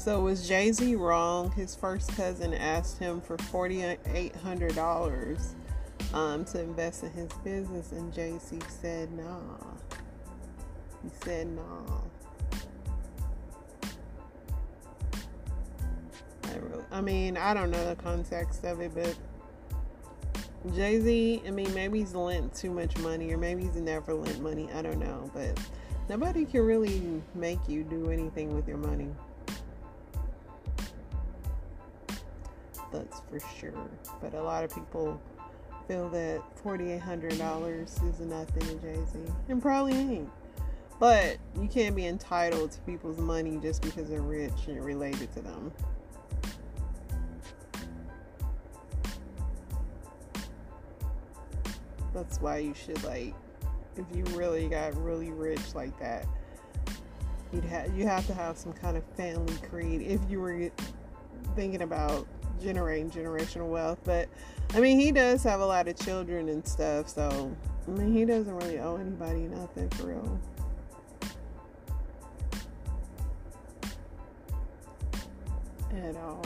So 0.00 0.18
was 0.22 0.48
Jay 0.48 0.72
Z 0.72 0.94
wrong? 0.94 1.50
His 1.50 1.76
first 1.76 2.16
cousin 2.16 2.54
asked 2.54 2.98
him 2.98 3.20
for 3.20 3.36
forty 3.36 3.82
eight 3.82 4.34
hundred 4.34 4.74
dollars 4.74 5.54
um, 6.14 6.46
to 6.46 6.62
invest 6.62 7.02
in 7.02 7.10
his 7.10 7.28
business, 7.44 7.92
and 7.92 8.10
Jay 8.10 8.38
Z 8.38 8.60
said 8.80 9.12
nah. 9.12 9.58
He 11.02 11.10
said 11.22 11.48
nah. 11.48 12.00
I, 16.44 16.56
really, 16.56 16.84
I 16.90 17.02
mean, 17.02 17.36
I 17.36 17.52
don't 17.52 17.70
know 17.70 17.86
the 17.86 18.02
context 18.02 18.64
of 18.64 18.80
it, 18.80 18.92
but 18.94 19.14
Jay 20.74 20.98
Z, 20.98 21.42
I 21.46 21.50
mean, 21.50 21.74
maybe 21.74 21.98
he's 21.98 22.14
lent 22.14 22.54
too 22.54 22.70
much 22.70 22.96
money, 22.96 23.30
or 23.34 23.36
maybe 23.36 23.64
he's 23.64 23.76
never 23.76 24.14
lent 24.14 24.40
money. 24.40 24.66
I 24.72 24.80
don't 24.80 24.98
know, 24.98 25.30
but 25.34 25.60
nobody 26.08 26.46
can 26.46 26.62
really 26.62 27.22
make 27.34 27.58
you 27.68 27.84
do 27.84 28.10
anything 28.10 28.54
with 28.54 28.66
your 28.66 28.78
money. 28.78 29.14
That's 32.92 33.20
for 33.30 33.40
sure. 33.58 33.90
But 34.20 34.34
a 34.34 34.42
lot 34.42 34.64
of 34.64 34.74
people 34.74 35.20
feel 35.88 36.08
that 36.10 36.42
$4,800 36.62 37.82
is 37.82 38.20
nothing 38.20 38.62
to 38.62 38.74
Jay 38.76 38.98
Z, 39.12 39.18
and 39.48 39.60
probably 39.60 39.94
ain't. 39.94 40.30
But 40.98 41.38
you 41.58 41.66
can't 41.66 41.96
be 41.96 42.06
entitled 42.06 42.72
to 42.72 42.80
people's 42.82 43.18
money 43.18 43.58
just 43.62 43.82
because 43.82 44.08
they're 44.10 44.20
rich 44.20 44.68
and 44.68 44.84
related 44.84 45.32
to 45.32 45.40
them. 45.40 45.72
That's 52.12 52.40
why 52.40 52.58
you 52.58 52.74
should 52.74 53.02
like, 53.04 53.34
if 53.96 54.04
you 54.14 54.24
really 54.36 54.68
got 54.68 54.94
really 55.02 55.30
rich 55.30 55.74
like 55.74 55.98
that, 56.00 56.26
you'd 57.52 57.64
have 57.64 57.96
you 57.96 58.06
have 58.06 58.26
to 58.26 58.34
have 58.34 58.56
some 58.58 58.72
kind 58.72 58.96
of 58.96 59.04
family 59.16 59.54
creed. 59.68 60.02
If 60.02 60.20
you 60.28 60.40
were 60.40 60.70
thinking 61.56 61.82
about 61.82 62.26
generating 62.60 63.10
generational 63.10 63.68
wealth. 63.68 63.98
But 64.04 64.28
I 64.74 64.80
mean, 64.80 64.98
he 65.00 65.12
does 65.12 65.42
have 65.42 65.60
a 65.60 65.66
lot 65.66 65.88
of 65.88 65.98
children 65.98 66.48
and 66.48 66.66
stuff, 66.66 67.08
so 67.08 67.54
I 67.86 67.90
mean, 67.90 68.12
he 68.12 68.24
doesn't 68.24 68.56
really 68.58 68.78
owe 68.78 68.96
anybody 68.96 69.40
nothing 69.40 69.88
for 69.90 70.06
real. 70.06 70.40
At 75.92 76.16
all. 76.16 76.42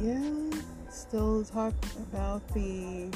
Yeah, 0.00 0.20
still 0.90 1.44
talk 1.44 1.74
about 2.12 2.46
the 2.54 3.08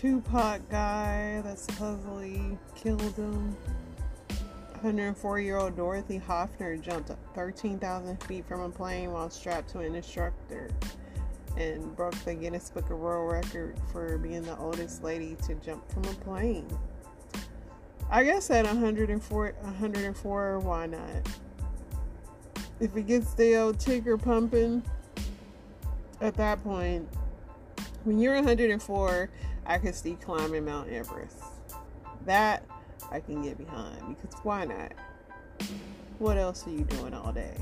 Tupac 0.00 0.60
guy 0.70 1.40
that 1.44 1.58
supposedly 1.58 2.56
killed 2.76 3.16
him. 3.16 3.56
104 4.80 5.40
year 5.40 5.56
old 5.56 5.74
Dorothy 5.74 6.18
Hoffner 6.18 6.76
jumped 6.76 7.10
13,000 7.34 8.22
feet 8.22 8.46
from 8.46 8.60
a 8.60 8.68
plane 8.68 9.10
while 9.10 9.28
strapped 9.28 9.70
to 9.70 9.80
an 9.80 9.96
instructor 9.96 10.70
and 11.56 11.96
broke 11.96 12.14
the 12.24 12.32
Guinness 12.32 12.70
Book 12.70 12.88
of 12.90 12.98
World 13.00 13.32
Record 13.32 13.76
for 13.90 14.18
being 14.18 14.42
the 14.42 14.56
oldest 14.58 15.02
lady 15.02 15.36
to 15.48 15.56
jump 15.56 15.90
from 15.90 16.04
a 16.04 16.14
plane. 16.22 16.68
I 18.08 18.22
guess 18.22 18.52
at 18.52 18.66
104, 18.66 19.54
104 19.62 20.58
why 20.60 20.86
not? 20.86 21.28
If 22.78 22.96
it 22.96 23.08
gets 23.08 23.34
the 23.34 23.56
old 23.56 23.80
ticker 23.80 24.16
pumping, 24.16 24.80
at 26.20 26.34
that 26.34 26.62
point, 26.62 27.08
when 28.04 28.20
you're 28.20 28.36
104, 28.36 29.28
I 29.68 29.76
could 29.76 29.94
see 29.94 30.14
climbing 30.14 30.64
Mount 30.64 30.88
Everest. 30.88 31.36
That 32.24 32.64
I 33.12 33.20
can 33.20 33.42
get 33.42 33.58
behind 33.58 34.16
because 34.16 34.34
why 34.42 34.64
not? 34.64 34.92
What 36.18 36.38
else 36.38 36.66
are 36.66 36.70
you 36.70 36.84
doing 36.84 37.12
all 37.12 37.32
day? 37.32 37.54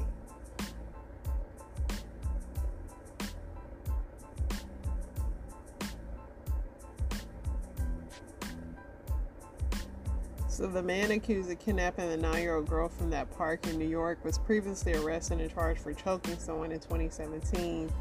So 10.48 10.66
the 10.66 10.82
man 10.82 11.10
accused 11.10 11.50
of 11.50 11.58
kidnapping 11.58 12.08
the 12.08 12.16
nine-year-old 12.16 12.66
girl 12.66 12.88
from 12.88 13.10
that 13.10 13.30
park 13.36 13.66
in 13.66 13.76
New 13.78 13.88
York 13.88 14.25
was 14.25 14.38
previously 14.38 14.94
arrested 14.94 15.40
and 15.40 15.52
charged 15.52 15.80
for 15.80 15.92
choking 15.92 16.38
someone 16.38 16.72
in 16.72 16.80
2017. 16.80 17.92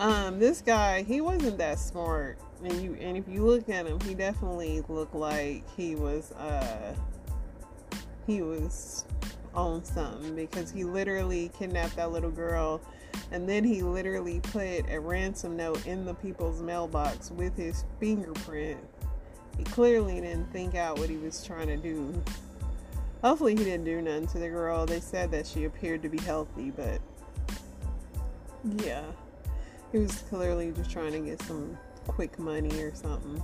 Um, 0.00 0.38
this 0.38 0.62
guy, 0.62 1.02
he 1.02 1.20
wasn't 1.20 1.58
that 1.58 1.78
smart 1.78 2.38
and 2.64 2.82
you 2.82 2.96
and 3.00 3.16
if 3.16 3.28
you 3.28 3.44
look 3.44 3.68
at 3.68 3.86
him, 3.86 4.00
he 4.00 4.14
definitely 4.14 4.82
looked 4.88 5.14
like 5.14 5.64
he 5.76 5.94
was 5.94 6.32
uh 6.32 6.94
he 8.26 8.42
was 8.42 9.04
on 9.54 9.84
something 9.84 10.34
because 10.34 10.70
he 10.70 10.84
literally 10.84 11.50
kidnapped 11.58 11.96
that 11.96 12.12
little 12.12 12.30
girl 12.30 12.80
and 13.32 13.48
then 13.48 13.64
he 13.64 13.82
literally 13.82 14.40
put 14.40 14.88
a 14.90 14.98
ransom 14.98 15.56
note 15.56 15.84
in 15.86 16.04
the 16.04 16.14
people's 16.14 16.62
mailbox 16.62 17.30
with 17.30 17.56
his 17.56 17.84
fingerprint. 17.98 18.80
He 19.58 19.64
clearly 19.64 20.20
didn't 20.20 20.50
think 20.52 20.74
out 20.74 20.98
what 20.98 21.10
he 21.10 21.16
was 21.16 21.44
trying 21.44 21.66
to 21.66 21.76
do. 21.76 22.22
Hopefully 23.22 23.54
he 23.54 23.64
didn't 23.64 23.84
do 23.84 24.00
nothing 24.00 24.28
to 24.28 24.38
the 24.38 24.48
girl. 24.48 24.86
They 24.86 25.00
said 25.00 25.30
that 25.32 25.46
she 25.46 25.64
appeared 25.64 26.02
to 26.02 26.08
be 26.08 26.18
healthy, 26.18 26.70
but 26.70 27.00
yeah. 28.82 29.02
He 29.92 29.98
was 29.98 30.22
clearly 30.28 30.72
just 30.72 30.90
trying 30.90 31.12
to 31.12 31.18
get 31.20 31.42
some 31.42 31.76
quick 32.06 32.38
money 32.38 32.80
or 32.80 32.94
something. 32.94 33.42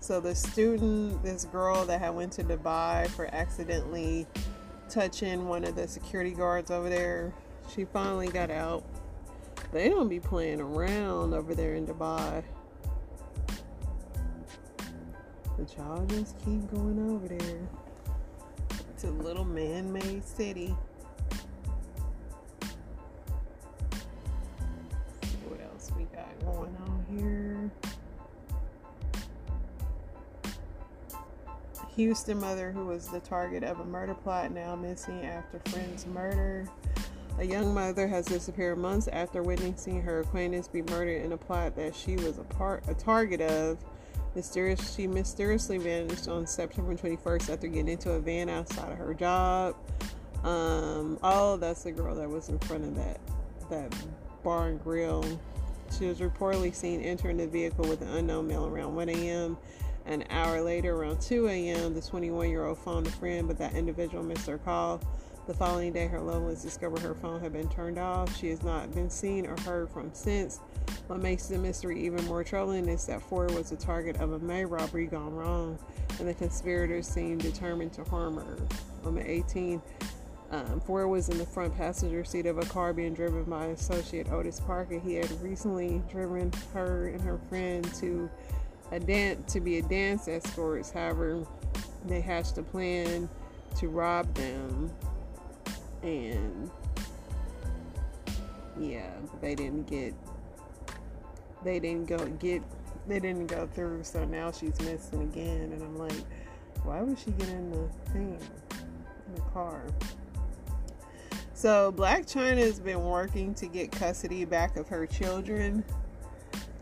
So 0.00 0.20
the 0.20 0.34
student, 0.34 1.22
this 1.22 1.44
girl 1.44 1.84
that 1.84 2.00
had 2.00 2.10
went 2.10 2.32
to 2.32 2.44
Dubai 2.44 3.08
for 3.10 3.32
accidentally 3.32 4.26
touching 4.90 5.46
one 5.46 5.64
of 5.64 5.76
the 5.76 5.86
security 5.86 6.32
guards 6.32 6.72
over 6.72 6.88
there, 6.88 7.32
she 7.72 7.84
finally 7.84 8.26
got 8.26 8.50
out. 8.50 8.84
They 9.72 9.88
don't 9.88 10.08
be 10.08 10.18
playing 10.18 10.60
around 10.60 11.34
over 11.34 11.54
there 11.54 11.76
in 11.76 11.86
Dubai. 11.86 12.42
But 15.56 15.76
y'all 15.78 16.04
just 16.06 16.36
keep 16.44 16.68
going 16.72 17.14
over 17.14 17.28
there 17.28 17.68
It's 18.90 19.04
a 19.04 19.10
little 19.10 19.44
man-made 19.44 20.26
city. 20.26 20.74
Houston 31.96 32.40
mother 32.40 32.72
who 32.72 32.86
was 32.86 33.08
the 33.08 33.20
target 33.20 33.62
of 33.62 33.80
a 33.80 33.84
murder 33.84 34.14
plot 34.14 34.50
now 34.50 34.74
missing 34.74 35.24
after 35.24 35.60
friend's 35.70 36.06
murder. 36.06 36.66
A 37.38 37.44
young 37.44 37.74
mother 37.74 38.06
has 38.06 38.26
disappeared 38.26 38.78
months 38.78 39.08
after 39.08 39.42
witnessing 39.42 40.00
her 40.02 40.20
acquaintance 40.20 40.68
be 40.68 40.82
murdered 40.82 41.22
in 41.22 41.32
a 41.32 41.36
plot 41.36 41.76
that 41.76 41.94
she 41.94 42.16
was 42.16 42.38
a 42.38 42.44
part 42.44 42.84
a 42.88 42.94
target 42.94 43.40
of. 43.40 43.78
Mysterious, 44.34 44.94
she 44.94 45.06
mysteriously 45.06 45.76
vanished 45.76 46.28
on 46.28 46.46
September 46.46 46.94
21st 46.94 47.52
after 47.52 47.66
getting 47.66 47.88
into 47.88 48.12
a 48.12 48.20
van 48.20 48.48
outside 48.48 48.90
of 48.90 48.96
her 48.96 49.12
job. 49.12 49.76
Um, 50.42 51.18
oh, 51.22 51.58
that's 51.58 51.82
the 51.82 51.92
girl 51.92 52.14
that 52.14 52.28
was 52.28 52.48
in 52.48 52.58
front 52.60 52.84
of 52.84 52.94
that 52.96 53.20
that 53.70 53.94
bar 54.42 54.68
and 54.68 54.82
grill. 54.82 55.24
She 55.98 56.06
was 56.06 56.20
reportedly 56.20 56.74
seen 56.74 57.02
entering 57.02 57.36
the 57.36 57.46
vehicle 57.46 57.86
with 57.86 58.00
an 58.00 58.08
unknown 58.08 58.48
male 58.48 58.66
around 58.66 58.94
1 58.94 59.08
a.m. 59.10 59.58
An 60.06 60.24
hour 60.30 60.60
later, 60.60 60.94
around 60.94 61.20
2 61.20 61.48
a.m., 61.48 61.94
the 61.94 62.00
21 62.00 62.48
year 62.50 62.66
old 62.66 62.78
phoned 62.78 63.06
a 63.06 63.10
friend, 63.10 63.46
but 63.46 63.58
that 63.58 63.74
individual 63.74 64.22
missed 64.22 64.46
her 64.46 64.58
call. 64.58 65.00
The 65.46 65.54
following 65.54 65.92
day, 65.92 66.06
her 66.06 66.20
loved 66.20 66.44
ones 66.44 66.62
discovered 66.62 67.00
her 67.00 67.14
phone 67.14 67.40
had 67.40 67.52
been 67.52 67.68
turned 67.68 67.98
off. 67.98 68.36
She 68.36 68.48
has 68.50 68.62
not 68.62 68.94
been 68.94 69.10
seen 69.10 69.46
or 69.46 69.56
heard 69.62 69.90
from 69.90 70.14
since. 70.14 70.60
What 71.08 71.20
makes 71.20 71.46
the 71.46 71.58
mystery 71.58 72.00
even 72.04 72.24
more 72.26 72.44
troubling 72.44 72.88
is 72.88 73.06
that 73.06 73.22
Ford 73.22 73.50
was 73.52 73.70
the 73.70 73.76
target 73.76 74.20
of 74.20 74.32
a 74.32 74.38
May 74.38 74.64
robbery 74.64 75.06
gone 75.06 75.34
wrong, 75.34 75.78
and 76.20 76.28
the 76.28 76.34
conspirators 76.34 77.08
seem 77.08 77.38
determined 77.38 77.92
to 77.94 78.04
harm 78.04 78.36
her. 78.36 78.56
On 79.04 79.16
the 79.16 79.22
18th, 79.22 79.82
um, 80.52 80.80
Ford 80.80 81.08
was 81.08 81.28
in 81.28 81.38
the 81.38 81.46
front 81.46 81.76
passenger 81.76 82.24
seat 82.24 82.46
of 82.46 82.58
a 82.58 82.66
car 82.66 82.92
being 82.92 83.14
driven 83.14 83.42
by 83.44 83.66
associate 83.66 84.30
Otis 84.30 84.60
Parker. 84.60 85.00
He 85.00 85.14
had 85.14 85.30
recently 85.42 86.02
driven 86.10 86.52
her 86.72 87.08
and 87.08 87.20
her 87.22 87.38
friend 87.48 87.82
to 87.94 88.30
a 88.92 89.00
dance 89.00 89.52
to 89.54 89.60
be 89.60 89.78
a 89.78 89.82
dance 89.82 90.28
escorts. 90.28 90.90
However, 90.90 91.44
they 92.06 92.20
hatched 92.20 92.58
a 92.58 92.62
plan 92.62 93.28
to 93.78 93.88
rob 93.88 94.32
them, 94.34 94.92
and 96.02 96.70
yeah, 98.78 99.10
they 99.40 99.54
didn't 99.54 99.88
get. 99.88 100.14
They 101.64 101.80
didn't 101.80 102.06
go 102.06 102.18
get. 102.26 102.62
They 103.08 103.18
didn't 103.18 103.46
go 103.46 103.66
through. 103.66 104.04
So 104.04 104.24
now 104.24 104.52
she's 104.52 104.78
missing 104.82 105.22
again, 105.22 105.72
and 105.72 105.82
I'm 105.82 105.96
like, 105.96 106.12
why 106.84 107.00
would 107.00 107.18
she 107.18 107.30
get 107.32 107.48
in 107.48 107.70
the 107.70 107.88
thing 108.12 108.38
in 109.26 109.34
the 109.34 109.40
car? 109.52 109.82
So 111.54 111.92
Blac 111.92 112.26
Chyna 112.30 112.58
has 112.58 112.78
been 112.78 113.02
working 113.04 113.54
to 113.54 113.66
get 113.66 113.90
custody 113.90 114.44
back 114.44 114.76
of 114.76 114.88
her 114.88 115.06
children, 115.06 115.82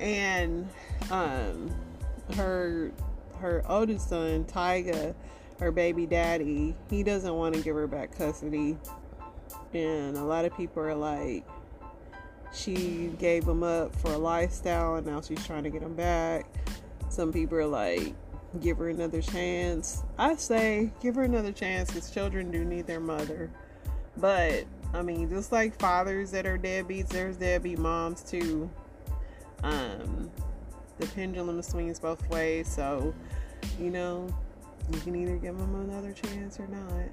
and 0.00 0.68
um, 1.10 1.70
her 2.34 2.92
her 3.40 3.62
oldest 3.68 4.08
son, 4.08 4.44
Tyga, 4.44 5.14
her 5.58 5.70
baby 5.70 6.06
daddy, 6.06 6.74
he 6.88 7.02
doesn't 7.02 7.34
want 7.34 7.54
to 7.54 7.62
give 7.62 7.74
her 7.74 7.86
back 7.86 8.16
custody. 8.16 8.76
And 9.72 10.16
a 10.16 10.24
lot 10.24 10.44
of 10.44 10.56
people 10.56 10.82
are 10.82 10.94
like, 10.94 11.46
she 12.52 13.12
gave 13.18 13.46
him 13.46 13.62
up 13.62 13.94
for 13.96 14.12
a 14.12 14.18
lifestyle 14.18 14.96
and 14.96 15.06
now 15.06 15.20
she's 15.20 15.44
trying 15.46 15.64
to 15.64 15.70
get 15.70 15.82
him 15.82 15.94
back. 15.94 16.46
Some 17.08 17.32
people 17.32 17.58
are 17.58 17.66
like, 17.66 18.14
give 18.60 18.78
her 18.78 18.88
another 18.88 19.22
chance. 19.22 20.02
I 20.18 20.36
say, 20.36 20.92
give 21.00 21.14
her 21.14 21.22
another 21.22 21.52
chance 21.52 21.90
because 21.90 22.10
children 22.10 22.50
do 22.50 22.64
need 22.64 22.86
their 22.86 23.00
mother. 23.00 23.50
But, 24.16 24.64
I 24.92 25.02
mean, 25.02 25.30
just 25.30 25.52
like 25.52 25.78
fathers 25.78 26.30
that 26.32 26.46
are 26.46 26.58
deadbeats, 26.58 27.08
there's 27.08 27.36
deadbeat 27.36 27.78
moms 27.78 28.22
too. 28.22 28.68
Um, 29.62 30.30
the 31.00 31.06
pendulum 31.08 31.60
swings 31.62 31.98
both 31.98 32.28
ways. 32.28 32.68
So, 32.68 33.14
you 33.80 33.90
know, 33.90 34.28
you 34.92 35.00
can 35.00 35.16
either 35.16 35.36
give 35.36 35.56
them 35.58 35.74
another 35.88 36.12
chance 36.12 36.60
or 36.60 36.66
not. 36.68 37.08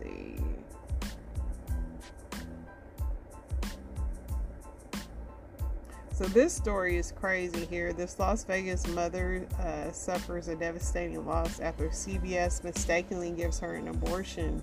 See. 0.00 0.36
So 6.12 6.24
this 6.26 6.54
story 6.54 6.96
is 6.96 7.12
crazy 7.12 7.66
here. 7.66 7.92
This 7.92 8.18
Las 8.18 8.44
Vegas 8.44 8.86
mother 8.88 9.46
uh, 9.58 9.90
suffers 9.92 10.48
a 10.48 10.56
devastating 10.56 11.26
loss 11.26 11.60
after 11.60 11.88
CVS 11.88 12.64
mistakenly 12.64 13.30
gives 13.32 13.58
her 13.58 13.74
an 13.74 13.88
abortion. 13.88 14.62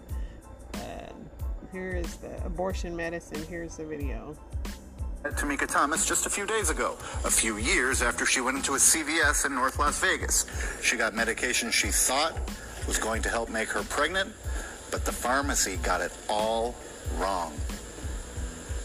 Here 1.74 1.96
is 1.96 2.18
the 2.18 2.46
abortion 2.46 2.96
medicine. 2.96 3.44
Here's 3.50 3.78
the 3.78 3.84
video. 3.84 4.38
Tamika 5.24 5.68
Thomas 5.68 6.06
just 6.06 6.28
a 6.28 6.30
few 6.30 6.46
days 6.46 6.70
ago, 6.70 6.96
a 7.26 7.32
few 7.32 7.58
years 7.58 8.04
after 8.04 8.28
she 8.28 8.42
went 8.42 8.58
into 8.58 8.74
a 8.74 8.78
CVS 8.78 9.48
in 9.48 9.56
North 9.56 9.80
Las 9.80 10.00
Vegas. 10.00 10.46
She 10.84 10.98
got 10.98 11.16
medication 11.16 11.72
she 11.72 11.88
thought 11.88 12.38
was 12.88 13.00
going 13.00 13.24
to 13.24 13.30
help 13.30 13.50
make 13.50 13.70
her 13.70 13.82
pregnant, 13.84 14.32
but 14.92 15.04
the 15.04 15.12
pharmacy 15.12 15.78
got 15.78 16.00
it 16.00 16.12
all 16.30 16.76
wrong. 17.18 17.54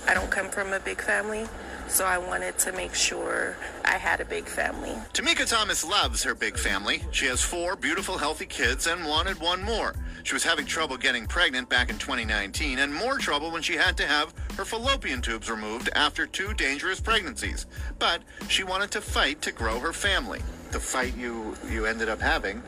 I 0.07 0.15
don't 0.15 0.31
come 0.31 0.49
from 0.49 0.73
a 0.73 0.81
big 0.81 1.03
family, 1.03 1.47
so 1.89 2.05
I 2.05 2.19
wanted 2.19 2.59
to 2.59 2.73
make 2.73 2.95
sure 2.95 3.57
I 3.85 3.97
had 3.97 4.21
a 4.21 4.25
big 4.25 4.47
family. 4.47 4.93
Tamika 5.13 5.49
Thomas 5.49 5.85
loves 5.85 6.23
her 6.23 6.35
big 6.35 6.57
family. 6.59 7.03
She 7.11 7.27
has 7.27 7.43
four 7.43 7.77
beautiful, 7.77 8.19
healthy 8.19 8.47
kids 8.47 8.87
and 8.87 9.07
wanted 9.07 9.41
one 9.41 9.63
more. 9.63 9.95
She 10.23 10.35
was 10.35 10.45
having 10.45 10.67
trouble 10.67 10.97
getting 10.97 11.27
pregnant 11.27 11.69
back 11.69 11.89
in 11.89 11.99
2019 11.99 12.79
and 12.79 12.95
more 12.95 13.19
trouble 13.19 13.51
when 13.51 13.63
she 13.63 13.75
had 13.75 13.97
to 13.97 14.07
have 14.07 14.35
her 14.57 14.65
fallopian 14.65 15.23
tubes 15.23 15.51
removed 15.51 15.89
after 15.95 16.27
two 16.27 16.53
dangerous 16.55 17.01
pregnancies. 17.01 17.67
But 17.99 18.23
she 18.49 18.65
wanted 18.65 18.91
to 18.93 19.01
fight 19.01 19.41
to 19.43 19.53
grow 19.53 19.81
her 19.81 19.93
family. 19.93 20.41
The 20.71 20.81
fight 20.81 21.17
you 21.17 21.57
you 21.71 21.87
ended 21.87 22.09
up 22.09 22.21
having 22.21 22.63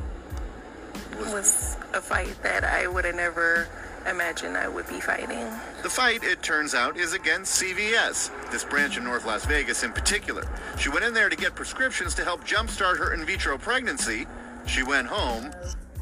was, 1.19 1.33
was 1.33 1.77
a 1.93 2.01
fight 2.01 2.43
that 2.43 2.65
I 2.65 2.87
would 2.87 3.05
have 3.05 3.17
never 3.17 3.69
imagined 4.07 4.57
I 4.57 4.69
would 4.69 4.89
be 4.89 5.01
fighting. 5.01 5.47
The 5.83 5.91
fight, 5.91 6.23
it 6.23 6.43
turns 6.43 6.75
out, 6.75 6.97
is 6.97 7.13
against 7.13 7.63
CVS, 7.63 8.31
this 8.51 8.65
branch 8.65 8.97
in 8.97 9.05
North 9.05 9.27
Las 9.27 9.45
Vegas 9.47 9.83
in 9.83 9.93
particular. 9.93 10.47
She 10.79 10.89
went 10.89 11.05
in 11.05 11.15
there 11.15 11.29
to 11.29 11.37
get 11.37 11.55
prescriptions 11.55 12.15
to 12.15 12.25
help 12.25 12.45
jumpstart 12.45 12.99
her 12.99 13.15
in 13.15 13.25
vitro 13.25 13.59
pregnancy. 13.59 14.27
She 14.67 14.83
went 14.83 15.07
home, 15.07 15.53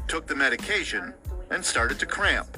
took 0.07 0.27
the 0.27 0.35
medication, 0.35 1.13
and 1.51 1.63
started 1.63 1.99
to 1.99 2.05
cramp. 2.05 2.57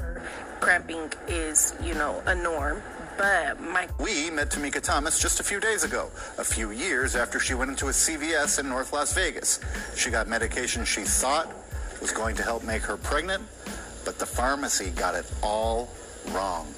Cramping 0.59 1.11
is, 1.27 1.75
you 1.83 1.93
know, 1.95 2.21
a 2.25 2.35
norm. 2.35 2.81
But 3.17 3.59
my 3.59 3.87
We 3.99 4.29
met 4.29 4.49
Tamika 4.49 4.81
Thomas 4.81 5.19
just 5.19 5.39
a 5.39 5.43
few 5.43 5.59
days 5.59 5.83
ago, 5.83 6.09
a 6.37 6.43
few 6.43 6.71
years 6.71 7.15
after 7.15 7.39
she 7.39 7.53
went 7.53 7.69
into 7.69 7.87
a 7.87 7.91
CVS 7.91 8.59
in 8.59 8.69
North 8.69 8.93
Las 8.93 9.13
Vegas. 9.13 9.59
She 9.95 10.09
got 10.09 10.27
medication 10.27 10.85
she 10.85 11.01
thought 11.01 11.51
was 12.01 12.11
going 12.11 12.35
to 12.35 12.43
help 12.43 12.63
make 12.63 12.81
her 12.81 12.97
pregnant, 12.97 13.43
but 14.05 14.19
the 14.19 14.25
pharmacy 14.25 14.91
got 14.91 15.15
it 15.15 15.25
all 15.41 15.89
wrong. 16.29 16.73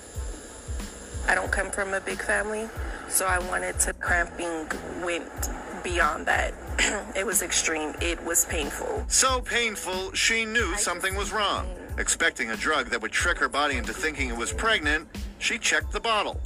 I 1.27 1.35
don't 1.35 1.51
come 1.51 1.71
from 1.71 1.93
a 1.93 2.01
big 2.01 2.21
family, 2.21 2.67
so 3.07 3.25
I 3.25 3.39
wanted 3.39 3.79
to 3.79 3.93
cramping 3.93 4.67
went 5.03 5.49
beyond 5.83 6.25
that. 6.25 6.53
it 7.15 7.25
was 7.25 7.41
extreme. 7.41 7.93
It 8.01 8.23
was 8.25 8.45
painful. 8.45 9.05
So 9.07 9.41
painful, 9.41 10.13
she 10.13 10.45
knew 10.45 10.75
something 10.77 11.15
was 11.15 11.31
wrong. 11.31 11.67
Expecting 11.97 12.51
a 12.51 12.57
drug 12.57 12.89
that 12.89 13.01
would 13.01 13.11
trick 13.11 13.37
her 13.37 13.49
body 13.49 13.77
into 13.77 13.93
thinking 13.93 14.29
it 14.29 14.37
was 14.37 14.51
pregnant, 14.51 15.07
she 15.39 15.57
checked 15.57 15.91
the 15.91 15.99
bottle. 15.99 16.41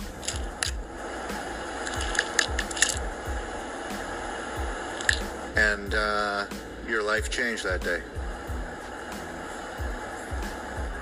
And 5.56 5.96
uh, 5.96 6.46
your 6.88 7.02
life 7.02 7.32
changed 7.32 7.64
that 7.64 7.82
day. 7.82 8.02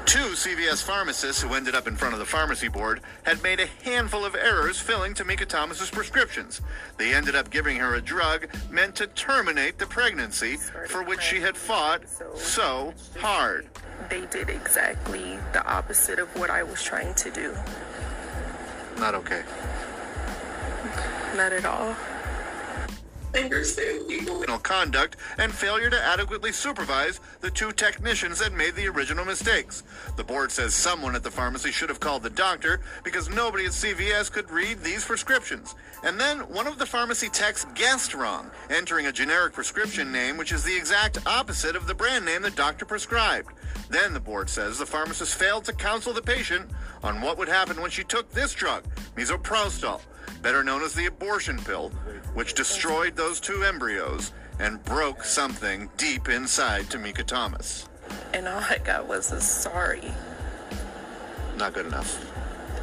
Two 0.05 0.33
CVS 0.33 0.83
pharmacists 0.83 1.41
who 1.41 1.55
ended 1.55 1.73
up 1.73 1.87
in 1.87 1.95
front 1.95 2.13
of 2.13 2.19
the 2.19 2.25
pharmacy 2.25 2.67
board 2.67 3.01
had 3.23 3.41
made 3.41 3.59
a 3.59 3.65
handful 3.83 4.23
of 4.23 4.35
errors 4.35 4.79
filling 4.79 5.15
Tamika 5.15 5.47
Thomas's 5.47 5.89
prescriptions. 5.89 6.61
They 6.97 7.13
ended 7.13 7.35
up 7.35 7.49
giving 7.49 7.77
her 7.77 7.95
a 7.95 8.01
drug 8.01 8.47
meant 8.69 8.95
to 8.97 9.07
terminate 9.07 9.79
the 9.79 9.87
pregnancy 9.87 10.57
for 10.87 11.03
which 11.03 11.21
she 11.21 11.39
had 11.39 11.57
fought 11.57 12.03
so 12.35 12.93
hard. 13.19 13.67
They 14.09 14.27
did 14.27 14.49
exactly 14.49 15.39
the 15.53 15.65
opposite 15.65 16.19
of 16.19 16.27
what 16.37 16.51
I 16.51 16.61
was 16.61 16.83
trying 16.83 17.15
to 17.15 17.31
do. 17.31 17.55
Not 18.99 19.15
okay. 19.15 19.43
Not 21.35 21.51
at 21.51 21.65
all. 21.65 21.95
People. 24.07 24.59
conduct 24.59 25.17
and 25.37 25.53
failure 25.53 25.89
to 25.89 26.01
adequately 26.01 26.51
supervise 26.51 27.19
the 27.41 27.51
two 27.51 27.71
technicians 27.71 28.39
that 28.39 28.53
made 28.53 28.75
the 28.75 28.87
original 28.87 29.25
mistakes. 29.25 29.83
The 30.15 30.23
board 30.23 30.51
says 30.51 30.73
someone 30.73 31.15
at 31.15 31.23
the 31.23 31.31
pharmacy 31.31 31.71
should 31.71 31.89
have 31.89 31.99
called 31.99 32.23
the 32.23 32.29
doctor 32.29 32.79
because 33.03 33.29
nobody 33.29 33.65
at 33.65 33.71
CVS 33.71 34.31
could 34.31 34.49
read 34.49 34.81
these 34.81 35.05
prescriptions. 35.05 35.75
And 36.03 36.19
then 36.19 36.39
one 36.49 36.67
of 36.67 36.79
the 36.79 36.85
pharmacy 36.85 37.29
techs 37.29 37.65
guessed 37.75 38.13
wrong, 38.13 38.49
entering 38.69 39.07
a 39.07 39.11
generic 39.11 39.53
prescription 39.53 40.11
name 40.11 40.37
which 40.37 40.51
is 40.51 40.63
the 40.63 40.75
exact 40.75 41.25
opposite 41.27 41.75
of 41.75 41.87
the 41.87 41.95
brand 41.95 42.25
name 42.25 42.41
the 42.41 42.51
doctor 42.51 42.85
prescribed. 42.85 43.49
Then 43.89 44.13
the 44.13 44.19
board 44.19 44.49
says 44.49 44.79
the 44.79 44.85
pharmacist 44.85 45.35
failed 45.35 45.65
to 45.65 45.73
counsel 45.73 46.13
the 46.13 46.21
patient 46.21 46.69
on 47.03 47.21
what 47.21 47.37
would 47.37 47.49
happen 47.49 47.81
when 47.81 47.91
she 47.91 48.03
took 48.03 48.31
this 48.31 48.53
drug, 48.53 48.83
misoprostol, 49.15 50.01
better 50.41 50.63
known 50.63 50.83
as 50.83 50.93
the 50.93 51.05
abortion 51.05 51.57
pill, 51.57 51.89
which 52.33 52.53
destroyed 52.53 53.15
those 53.15 53.39
two 53.39 53.63
embryos 53.63 54.31
and 54.59 54.83
broke 54.83 55.23
something 55.23 55.89
deep 55.97 56.29
inside 56.29 56.85
Tamika 56.85 57.25
Thomas. 57.25 57.89
And 58.33 58.47
all 58.47 58.59
I 58.59 58.79
got 58.83 59.07
was 59.07 59.31
a 59.31 59.41
sorry. 59.41 60.13
Not 61.57 61.73
good 61.73 61.85
enough. 61.85 62.31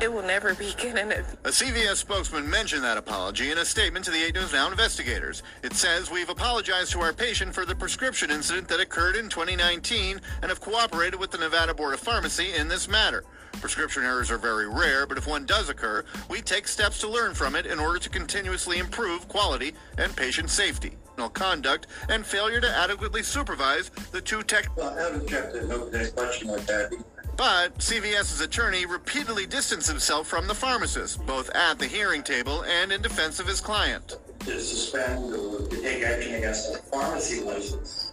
It 0.02 0.12
will 0.12 0.22
never 0.22 0.54
be 0.54 0.74
good 0.80 0.98
enough. 0.98 1.34
A 1.44 1.50
CVS 1.50 1.96
spokesman 1.96 2.50
mentioned 2.50 2.82
that 2.82 2.96
apology 2.96 3.52
in 3.52 3.58
a 3.58 3.64
statement 3.64 4.04
to 4.06 4.10
the 4.10 4.20
8 4.24 4.34
News 4.34 4.52
Now 4.52 4.68
investigators. 4.68 5.44
It 5.62 5.74
says, 5.74 6.10
We've 6.10 6.28
apologized 6.28 6.90
to 6.92 7.00
our 7.00 7.12
patient 7.12 7.54
for 7.54 7.64
the 7.64 7.76
prescription 7.76 8.32
incident 8.32 8.66
that 8.66 8.80
occurred 8.80 9.14
in 9.14 9.28
2019 9.28 10.20
and 10.42 10.50
have 10.50 10.60
cooperated 10.60 11.20
with 11.20 11.30
the 11.30 11.38
Nevada 11.38 11.72
Board 11.72 11.94
of 11.94 12.00
Pharmacy 12.00 12.52
in 12.52 12.66
this 12.66 12.88
matter. 12.88 13.22
Prescription 13.60 14.04
errors 14.04 14.30
are 14.30 14.38
very 14.38 14.68
rare, 14.68 15.06
but 15.06 15.18
if 15.18 15.26
one 15.26 15.46
does 15.46 15.68
occur, 15.68 16.04
we 16.28 16.40
take 16.40 16.66
steps 16.66 16.98
to 17.00 17.08
learn 17.08 17.34
from 17.34 17.54
it 17.54 17.66
in 17.66 17.78
order 17.78 17.98
to 17.98 18.08
continuously 18.08 18.78
improve 18.78 19.28
quality 19.28 19.72
and 19.98 20.14
patient 20.16 20.50
safety. 20.50 20.92
No 21.18 21.28
conduct 21.28 21.86
and 22.08 22.24
failure 22.24 22.60
to 22.60 22.68
adequately 22.68 23.22
supervise 23.22 23.90
the 24.10 24.20
two 24.20 24.42
tech. 24.42 24.66
Well, 24.76 24.96
I 24.98 25.02
haven't 25.02 25.28
kept 25.28 25.54
an 25.54 25.70
open 25.70 26.10
question 26.12 26.48
like 26.48 26.66
that. 26.66 26.92
But 27.36 27.78
CVS's 27.78 28.40
attorney 28.40 28.86
repeatedly 28.86 29.46
distanced 29.46 29.88
himself 29.88 30.26
from 30.26 30.46
the 30.46 30.54
pharmacist, 30.54 31.24
both 31.26 31.50
at 31.50 31.78
the 31.78 31.86
hearing 31.86 32.22
table 32.22 32.64
and 32.64 32.92
in 32.92 33.00
defense 33.00 33.40
of 33.40 33.46
his 33.46 33.60
client. 33.60 34.18
To 34.40 34.60
suspend 34.60 35.34
or 35.34 35.66
to 35.66 35.80
take 35.80 36.02
action 36.02 36.34
against 36.34 36.74
a 36.74 36.78
pharmacy 36.78 37.40
license 37.40 38.12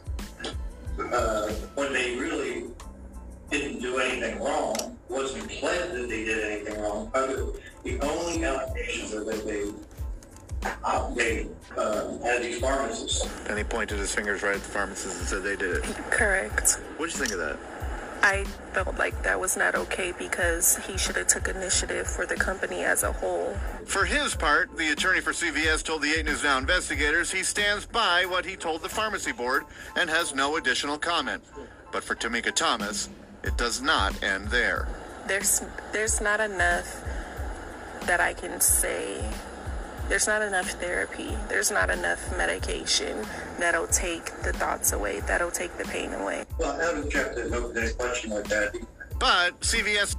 uh, 1.00 1.50
when 1.76 1.94
they 1.94 2.16
really 2.16 2.66
didn't 3.50 3.82
do 3.82 3.98
anything 4.00 4.40
wrong, 4.40 4.98
wasn't 5.08 5.50
pled 5.50 5.92
that 5.92 6.10
they 6.10 6.26
did 6.26 6.44
anything 6.44 6.82
wrong. 6.82 7.12
Other, 7.14 7.48
the 7.84 8.00
only 8.02 8.44
allegations 8.44 9.14
are 9.14 9.24
that 9.24 9.46
they 9.46 9.72
uh, 10.84 11.14
they 11.14 11.48
uh, 11.78 12.18
had 12.20 12.44
these 12.44 12.60
pharmacists. 12.60 13.28
And 13.48 13.58
he 13.58 13.64
pointed 13.64 13.98
his 14.00 14.14
fingers 14.14 14.44
right 14.44 14.56
at 14.56 14.62
the 14.62 14.70
pharmacists 14.70 15.20
and 15.20 15.28
said 15.28 15.44
they 15.44 15.56
did 15.56 15.78
it. 15.78 15.84
Correct. 16.12 16.82
What'd 16.98 17.14
you 17.16 17.26
think 17.26 17.32
of 17.32 17.40
that? 17.40 17.58
I 18.22 18.44
felt 18.74 18.98
like 18.98 19.24
that 19.24 19.40
was 19.40 19.56
not 19.56 19.76
okay 19.76 20.14
because 20.18 20.76
he 20.86 20.98
should 20.98 21.16
have 21.16 21.28
took 21.28 21.48
initiative 21.48 22.06
for 22.06 22.26
the 22.26 22.36
company 22.36 22.84
as 22.84 23.04
a 23.04 23.14
whole. 23.14 23.56
For 23.86 24.04
his 24.04 24.36
part, 24.36 24.76
the 24.76 24.90
attorney 24.90 25.22
for 25.22 25.32
CVS 25.32 25.84
told 25.84 26.02
the 26.02 26.12
8 26.12 26.26
News 26.26 26.44
Now 26.44 26.58
investigators 26.58 27.32
he 27.32 27.44
stands 27.44 27.86
by 27.86 28.26
what 28.26 28.46
he 28.46 28.58
told 28.58 28.82
the 28.82 28.90
pharmacy 28.90 29.32
board 29.32 29.64
and 29.96 30.10
has 30.10 30.36
no 30.36 30.58
additional 30.58 30.98
comment. 30.98 31.44
But 31.94 32.04
for 32.04 32.14
Tamika 32.14 32.54
Thomas, 32.54 33.10
it 33.44 33.58
does 33.58 33.82
not 33.82 34.22
end 34.24 34.50
there. 34.50 34.88
There's 35.28 35.62
there's 35.92 36.22
not 36.22 36.40
enough 36.40 37.04
that 38.06 38.20
I 38.20 38.34
can 38.34 38.60
say 38.62 39.24
there's 40.10 40.26
not 40.26 40.42
enough 40.42 40.72
therapy. 40.72 41.38
There's 41.48 41.70
not 41.70 41.92
enough 41.92 42.36
medication 42.36 43.26
that'll 43.60 43.88
take 43.88 44.42
the 44.42 44.52
thoughts 44.52 44.92
away, 44.92 45.20
that'll 45.22 45.52
take 45.52 45.78
the 45.78 45.86
pain 45.86 46.14
away. 46.14 46.46
Well, 46.58 46.82
I 46.82 46.84
haven't 46.84 47.12
kept 47.12 47.38
an 47.38 47.52
question 47.96 48.32
like 48.32 48.48
that. 48.48 48.76
But 49.20 49.60
CVS. 49.60 50.16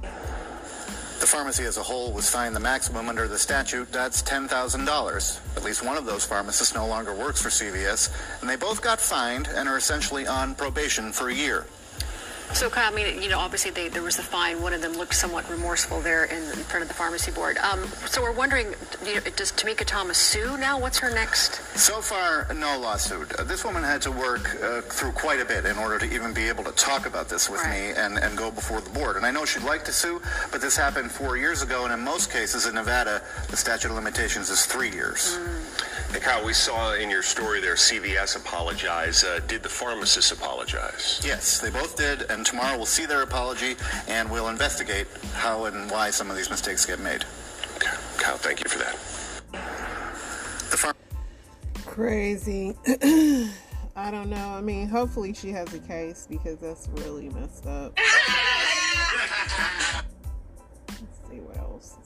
The 1.19 1.27
pharmacy 1.27 1.65
as 1.65 1.77
a 1.77 1.83
whole 1.83 2.13
was 2.13 2.27
fined 2.27 2.55
the 2.55 2.59
maximum 2.59 3.07
under 3.07 3.27
the 3.27 3.37
statute. 3.37 3.91
That's 3.91 4.23
$10,000. 4.23 5.57
At 5.57 5.63
least 5.63 5.85
one 5.85 5.95
of 5.95 6.05
those 6.05 6.25
pharmacists 6.25 6.73
no 6.73 6.87
longer 6.87 7.13
works 7.13 7.39
for 7.39 7.49
CVS, 7.49 8.09
and 8.41 8.49
they 8.49 8.55
both 8.55 8.81
got 8.81 8.99
fined 8.99 9.47
and 9.49 9.69
are 9.69 9.77
essentially 9.77 10.25
on 10.25 10.55
probation 10.55 11.11
for 11.11 11.29
a 11.29 11.33
year. 11.33 11.67
So, 12.53 12.69
Kyle, 12.69 12.91
I 12.91 12.95
mean, 12.95 13.21
you 13.23 13.29
know, 13.29 13.39
obviously 13.39 13.71
they, 13.71 13.87
there 13.87 14.03
was 14.03 14.19
a 14.19 14.23
fine. 14.23 14.61
One 14.61 14.73
of 14.73 14.81
them 14.81 14.93
looked 14.93 15.15
somewhat 15.15 15.49
remorseful 15.49 15.99
there 16.01 16.25
in, 16.25 16.37
in 16.43 16.63
front 16.69 16.83
of 16.83 16.87
the 16.89 16.93
pharmacy 16.93 17.31
board. 17.31 17.57
Um, 17.57 17.87
so 18.05 18.21
we're 18.21 18.31
wondering, 18.33 18.67
you 19.03 19.15
know, 19.15 19.21
does 19.35 19.51
Tamika 19.51 19.83
Thomas 19.85 20.17
sue 20.17 20.57
now? 20.57 20.79
What's 20.79 20.99
her 20.99 21.09
next? 21.09 21.55
So 21.77 22.01
far, 22.01 22.47
no 22.53 22.77
lawsuit. 22.77 23.33
Uh, 23.39 23.45
this 23.45 23.63
woman 23.63 23.81
had 23.83 24.01
to 24.03 24.11
work 24.11 24.61
uh, 24.63 24.81
through 24.81 25.13
quite 25.13 25.39
a 25.39 25.45
bit 25.45 25.65
in 25.65 25.77
order 25.77 25.97
to 25.99 26.13
even 26.13 26.33
be 26.33 26.47
able 26.49 26.63
to 26.65 26.71
talk 26.73 27.07
about 27.07 27.29
this 27.29 27.49
with 27.49 27.61
Right. 27.61 27.71
me 27.71 27.89
and, 27.95 28.17
and 28.19 28.37
go 28.37 28.51
before 28.51 28.79
the 28.81 28.89
board. 28.91 29.15
And 29.15 29.25
I 29.25 29.31
know 29.31 29.43
she'd 29.45 29.63
like 29.63 29.83
to 29.85 29.93
sue, 29.93 30.21
but 30.51 30.61
this 30.61 30.75
happened 30.77 31.09
four 31.11 31.37
years 31.37 31.63
ago, 31.63 31.85
and 31.85 31.93
in 31.93 31.99
most 32.01 32.31
cases 32.31 32.67
in 32.67 32.75
Nevada, 32.75 33.23
the 33.49 33.57
statute 33.57 33.89
of 33.89 33.95
limitations 33.95 34.49
is 34.51 34.65
three 34.67 34.91
years. 34.91 35.37
Hey, 35.37 36.00
Kyle, 36.19 36.45
we 36.45 36.53
saw 36.53 36.93
in 36.93 37.09
your 37.09 37.23
story 37.23 37.61
there 37.61 37.75
CVS 37.75 38.35
apologize. 38.35 39.23
Uh, 39.23 39.39
did 39.47 39.63
the 39.63 39.69
pharmacist 39.69 40.31
apologize? 40.31 41.21
Yes, 41.23 41.59
they 41.59 41.69
both 41.69 41.95
did, 41.95 42.23
and 42.29 42.45
tomorrow 42.45 42.75
we'll 42.75 42.85
see 42.85 43.05
their 43.05 43.21
apology, 43.21 43.75
and 44.07 44.29
we'll 44.29 44.49
investigate 44.49 45.07
how 45.33 45.65
and 45.65 45.89
why 45.89 46.09
some 46.09 46.29
of 46.29 46.35
these 46.35 46.49
mistakes 46.49 46.85
get 46.85 46.99
made. 46.99 47.23
Okay. 47.77 47.95
Kyle, 48.17 48.37
thank 48.37 48.63
you 48.63 48.69
for 48.69 48.79
that. 48.79 48.93
The 50.69 50.77
farm. 50.77 50.95
Crazy. 51.85 52.75
I 53.95 54.11
don't 54.11 54.29
know. 54.29 54.49
I 54.49 54.61
mean, 54.61 54.87
hopefully 54.87 55.33
she 55.33 55.49
has 55.51 55.73
a 55.73 55.79
case 55.79 56.27
because 56.29 56.59
that's 56.59 56.87
really 56.93 57.29
messed 57.29 57.65
up. 57.65 57.97
Let's 60.87 61.19
see 61.29 61.39
what 61.39 61.57
else 61.57 61.97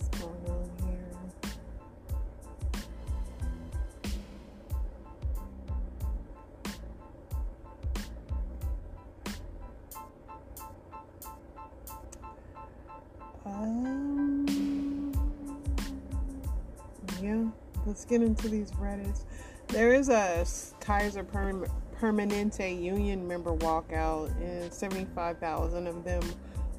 get 18.07 18.21
into 18.21 18.49
these 18.49 18.71
Reddits. 18.71 19.21
There 19.67 19.93
is 19.93 20.09
a 20.09 20.45
Kaiser 20.79 21.23
Perm- 21.23 21.67
Permanente 21.99 22.81
union 22.81 23.27
member 23.27 23.55
walkout, 23.55 24.29
and 24.41 24.71
75,000 24.71 25.87
of 25.87 26.03
them 26.03 26.21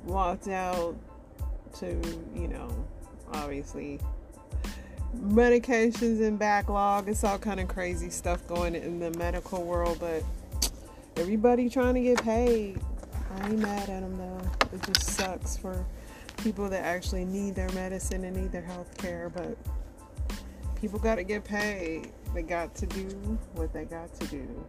walked 0.04 0.48
out 0.48 0.94
to, 1.78 1.86
you 2.34 2.48
know, 2.48 2.68
obviously 3.32 3.98
medications 5.16 6.20
and 6.20 6.38
backlog. 6.38 7.08
It's 7.08 7.24
all 7.24 7.38
kind 7.38 7.60
of 7.60 7.68
crazy 7.68 8.10
stuff 8.10 8.46
going 8.46 8.74
in 8.74 8.98
the 8.98 9.10
medical 9.12 9.64
world, 9.64 9.98
but 10.00 10.22
everybody 11.16 11.68
trying 11.68 11.94
to 11.94 12.02
get 12.02 12.22
paid. 12.22 12.80
I 13.36 13.48
ain't 13.48 13.58
mad 13.58 13.88
at 13.88 14.00
them 14.00 14.16
though. 14.16 14.40
It 14.72 14.82
just 14.82 15.02
sucks 15.02 15.56
for 15.56 15.84
people 16.38 16.68
that 16.68 16.84
actually 16.84 17.24
need 17.24 17.54
their 17.54 17.70
medicine 17.70 18.24
and 18.24 18.36
need 18.36 18.52
their 18.52 18.62
health 18.62 18.96
care, 18.98 19.30
but 19.34 19.56
people 20.80 20.98
got 20.98 21.16
to 21.16 21.24
get 21.24 21.44
paid. 21.44 22.12
They 22.34 22.42
got 22.42 22.74
to 22.76 22.86
do 22.86 23.08
what 23.54 23.72
they 23.72 23.84
got 23.84 24.12
to 24.20 24.26
do. 24.26 24.64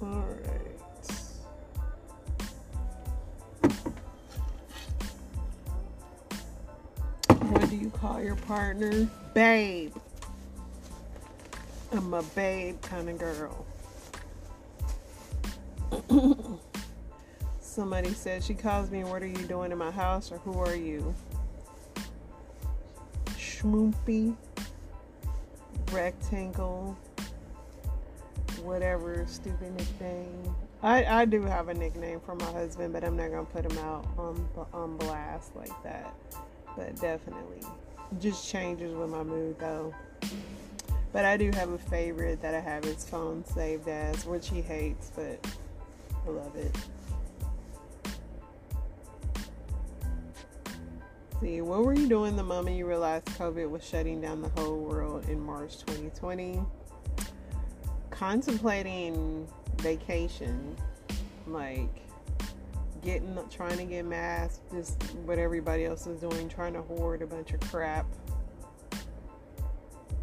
All 0.00 0.08
right. 0.08 0.47
Do 7.68 7.76
you 7.76 7.90
call 7.90 8.22
your 8.22 8.36
partner? 8.36 9.08
Babe. 9.34 9.92
I'm 11.92 12.14
a 12.14 12.22
babe 12.22 12.80
kind 12.82 13.08
of 13.10 13.18
girl. 13.18 13.66
Somebody 17.60 18.12
said 18.12 18.42
she 18.42 18.54
calls 18.54 18.90
me, 18.90 19.04
What 19.04 19.22
are 19.22 19.26
you 19.26 19.46
doing 19.46 19.70
in 19.72 19.78
my 19.78 19.90
house? 19.90 20.32
or 20.32 20.38
Who 20.38 20.58
are 20.58 20.74
you? 20.74 21.14
Schmoopy. 23.36 24.34
Rectangle. 25.92 26.96
Whatever 28.62 29.24
stupid 29.28 29.76
nickname. 29.76 30.54
I, 30.82 31.04
I 31.04 31.24
do 31.24 31.42
have 31.42 31.68
a 31.68 31.74
nickname 31.74 32.20
for 32.20 32.34
my 32.34 32.50
husband, 32.52 32.92
but 32.92 33.04
I'm 33.04 33.16
not 33.16 33.30
gonna 33.30 33.44
put 33.44 33.70
him 33.70 33.78
out 33.78 34.06
on 34.16 34.48
on 34.72 34.96
blast 34.96 35.54
like 35.56 35.82
that. 35.82 36.14
But 36.76 37.00
definitely, 37.00 37.60
just 38.20 38.48
changes 38.48 38.94
with 38.94 39.10
my 39.10 39.22
mood 39.22 39.58
though. 39.58 39.94
But 41.12 41.24
I 41.24 41.36
do 41.36 41.50
have 41.54 41.70
a 41.70 41.78
favorite 41.78 42.40
that 42.42 42.54
I 42.54 42.60
have 42.60 42.84
his 42.84 43.04
phone 43.04 43.44
saved 43.44 43.88
as, 43.88 44.26
which 44.26 44.48
he 44.48 44.60
hates, 44.60 45.10
but 45.16 45.44
I 46.26 46.30
love 46.30 46.54
it. 46.54 46.76
See, 51.40 51.60
what 51.60 51.84
were 51.84 51.94
you 51.94 52.08
doing 52.08 52.34
the 52.34 52.42
moment 52.42 52.76
you 52.76 52.86
realized 52.86 53.26
COVID 53.26 53.70
was 53.70 53.84
shutting 53.84 54.20
down 54.20 54.42
the 54.42 54.48
whole 54.48 54.76
world 54.76 55.28
in 55.28 55.40
March 55.40 55.78
2020? 55.86 56.60
Contemplating 58.10 59.46
vacation, 59.76 60.76
like 61.46 62.07
getting, 63.02 63.38
trying 63.50 63.78
to 63.78 63.84
get 63.84 64.04
masks, 64.04 64.60
just 64.72 65.02
what 65.24 65.38
everybody 65.38 65.84
else 65.84 66.06
is 66.06 66.20
doing, 66.20 66.48
trying 66.48 66.74
to 66.74 66.82
hoard 66.82 67.22
a 67.22 67.26
bunch 67.26 67.52
of 67.52 67.60
crap 67.60 68.06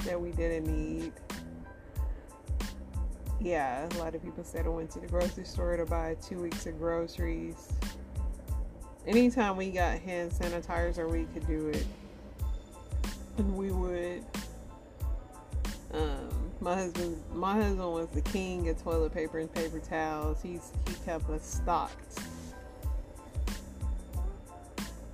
that 0.06 0.20
we 0.20 0.32
didn't 0.32 0.66
need. 0.66 1.12
Yeah, 3.40 3.88
a 3.92 3.98
lot 3.98 4.16
of 4.16 4.24
people 4.24 4.44
said 4.44 4.66
I 4.66 4.70
went 4.70 4.90
to 4.92 5.00
the 5.00 5.08
grocery 5.08 5.46
store 5.46 5.78
to 5.78 5.86
buy 5.86 6.16
two 6.22 6.42
weeks 6.42 6.66
of 6.66 6.78
groceries 6.80 7.72
anytime 9.08 9.58
we 9.58 9.72
got 9.72 10.00
hand 10.00 10.32
sanitizer, 10.32 11.10
we 11.10 11.26
could 11.34 11.48
do 11.48 11.70
it, 11.70 11.86
and 13.38 13.56
we 13.56 13.72
would. 13.72 14.24
Um, 15.94 16.52
my 16.60 16.76
husband, 16.76 17.22
my 17.34 17.54
husband 17.54 17.92
was 17.92 18.08
the 18.10 18.22
king 18.22 18.68
of 18.70 18.82
toilet 18.82 19.14
paper 19.14 19.40
and 19.40 19.54
paper 19.54 19.80
towels. 19.80 20.42
He's 20.42 20.72
he 20.88 20.94
kept 21.06 21.30
us 21.30 21.46
stocked. 21.46 22.20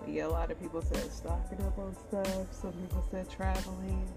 Yeah, 0.08 0.26
a 0.26 0.28
lot 0.28 0.52
of 0.52 0.60
people 0.60 0.82
said 0.82 1.12
stocking 1.12 1.62
up 1.62 1.78
on 1.78 1.96
stuff. 1.96 2.54
Some 2.54 2.74
people 2.74 3.06
said 3.10 3.30
traveling. 3.30 4.08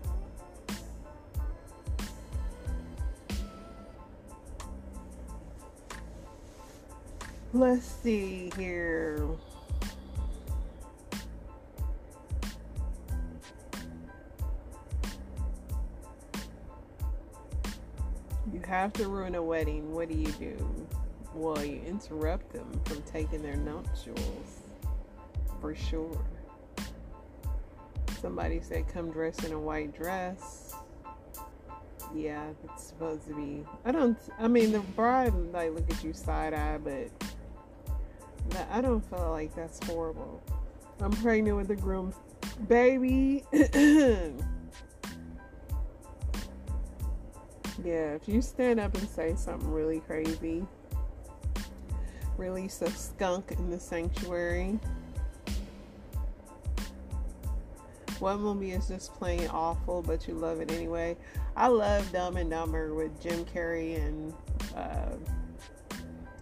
Let's 7.53 7.87
see 7.87 8.51
here. 8.57 9.29
You 18.53 18.61
have 18.67 18.93
to 18.95 19.07
ruin 19.07 19.37
a 19.37 19.43
wedding, 19.43 19.93
what 19.95 20.09
do 20.09 20.17
you 20.17 20.33
do? 20.33 20.87
Well, 21.33 21.65
you 21.65 21.81
interrupt 21.87 22.53
them 22.53 22.69
from 22.85 23.03
taking 23.03 23.41
their 23.43 23.57
nuptials. 23.57 24.64
For 25.65 25.75
sure. 25.75 26.23
Somebody 28.21 28.61
said, 28.61 28.87
come 28.87 29.11
dress 29.11 29.43
in 29.45 29.53
a 29.53 29.59
white 29.59 29.97
dress. 29.97 30.75
Yeah, 32.15 32.51
it's 32.65 32.89
supposed 32.89 33.27
to 33.29 33.35
be. 33.35 33.65
I 33.83 33.91
don't. 33.91 34.19
I 34.39 34.47
mean, 34.47 34.73
the 34.73 34.81
bride 34.81 35.33
like 35.55 35.73
look 35.73 35.91
at 35.91 36.05
you 36.05 36.13
side 36.13 36.53
eye, 36.53 36.77
but 36.77 37.09
I 38.71 38.83
don't 38.83 39.01
feel 39.09 39.31
like 39.31 39.55
that's 39.55 39.83
horrible. 39.87 40.43
I'm 41.01 41.13
pregnant 41.13 41.57
with 41.57 41.69
the 41.69 41.77
groom's 41.77 42.17
baby. 42.69 43.43
Yeah, 47.83 48.15
if 48.15 48.29
you 48.29 48.41
stand 48.41 48.81
up 48.81 48.95
and 48.97 49.07
say 49.09 49.35
something 49.37 49.71
really 49.71 50.01
crazy, 50.01 50.65
release 52.39 52.81
a 52.81 52.91
skunk 52.91 53.51
in 53.51 53.69
the 53.69 53.81
sanctuary. 53.81 54.79
What 58.21 58.39
movie 58.39 58.73
is 58.73 58.89
just 58.89 59.13
plain 59.15 59.49
awful, 59.49 60.03
but 60.03 60.29
you 60.29 60.35
love 60.35 60.61
it 60.61 60.71
anyway? 60.71 61.17
I 61.57 61.69
love 61.69 62.11
Dumb 62.13 62.37
and 62.37 62.51
Dumber 62.51 62.95
with 62.95 63.21
Jim 63.21 63.45
Carrey 63.45 63.97
and 63.97 64.33
uh, 64.77 65.17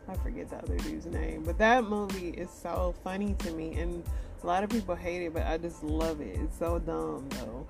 I 0.08 0.16
forget 0.16 0.50
the 0.50 0.56
other 0.56 0.76
dude's 0.78 1.06
name, 1.06 1.42
but 1.44 1.58
that 1.58 1.84
movie 1.84 2.30
is 2.30 2.50
so 2.50 2.94
funny 3.02 3.34
to 3.38 3.50
me, 3.52 3.78
and 3.78 4.04
a 4.42 4.46
lot 4.46 4.62
of 4.62 4.70
people 4.70 4.94
hate 4.94 5.22
it, 5.22 5.32
but 5.32 5.46
I 5.46 5.56
just 5.56 5.82
love 5.82 6.20
it. 6.20 6.38
It's 6.38 6.58
so 6.58 6.78
dumb 6.78 7.28
though. 7.30 7.66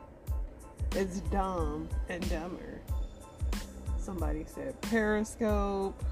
It's 0.97 1.21
dumb 1.21 1.88
and 2.09 2.29
dumber. 2.29 2.81
Somebody 3.99 4.45
said 4.47 4.81
Periscope, 4.81 6.03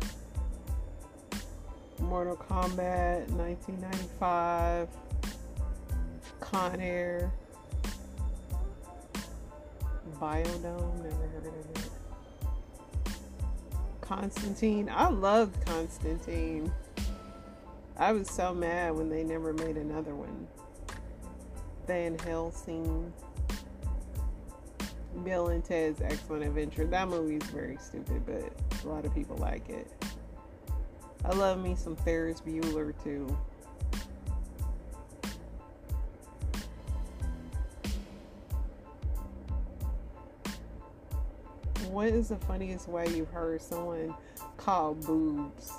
Mortal 1.99 2.37
Kombat 2.37 3.29
1995, 3.31 4.89
Con 6.39 6.81
Air, 6.81 7.33
Bio-Dome, 10.21 11.03
never 11.03 11.27
heard 11.29 11.47
of 11.47 11.55
it. 11.55 11.89
Constantine, 14.03 14.91
I 14.93 15.09
loved 15.09 15.65
Constantine. 15.65 16.71
I 17.97 18.13
was 18.13 18.29
so 18.29 18.53
mad 18.53 18.95
when 18.95 19.09
they 19.09 19.25
never 19.25 19.55
made 19.55 19.79
another 19.79 20.15
one. 20.15 20.47
Van 21.87 22.19
Helsing. 22.19 23.11
Bill 25.25 25.49
and 25.49 25.65
Ted's 25.65 26.03
Excellent 26.03 26.45
Adventure. 26.45 26.87
That 26.87 27.09
movie 27.09 27.37
is 27.37 27.51
very 27.51 27.79
stupid, 27.79 28.27
but 28.27 28.53
a 28.85 28.89
lot 28.89 29.07
of 29.07 29.15
people 29.15 29.37
like 29.37 29.71
it. 29.71 29.91
I 31.25 31.31
love 31.31 31.63
me 31.63 31.75
some 31.75 31.97
Ferris 31.97 32.43
Bueller 32.43 32.93
too. 33.03 33.27
What 41.91 42.09
is 42.09 42.29
the 42.29 42.37
funniest 42.37 42.89
way 42.89 43.09
you've 43.09 43.31
heard 43.31 43.61
someone 43.61 44.15
call 44.57 44.95
boobs? 44.95 45.73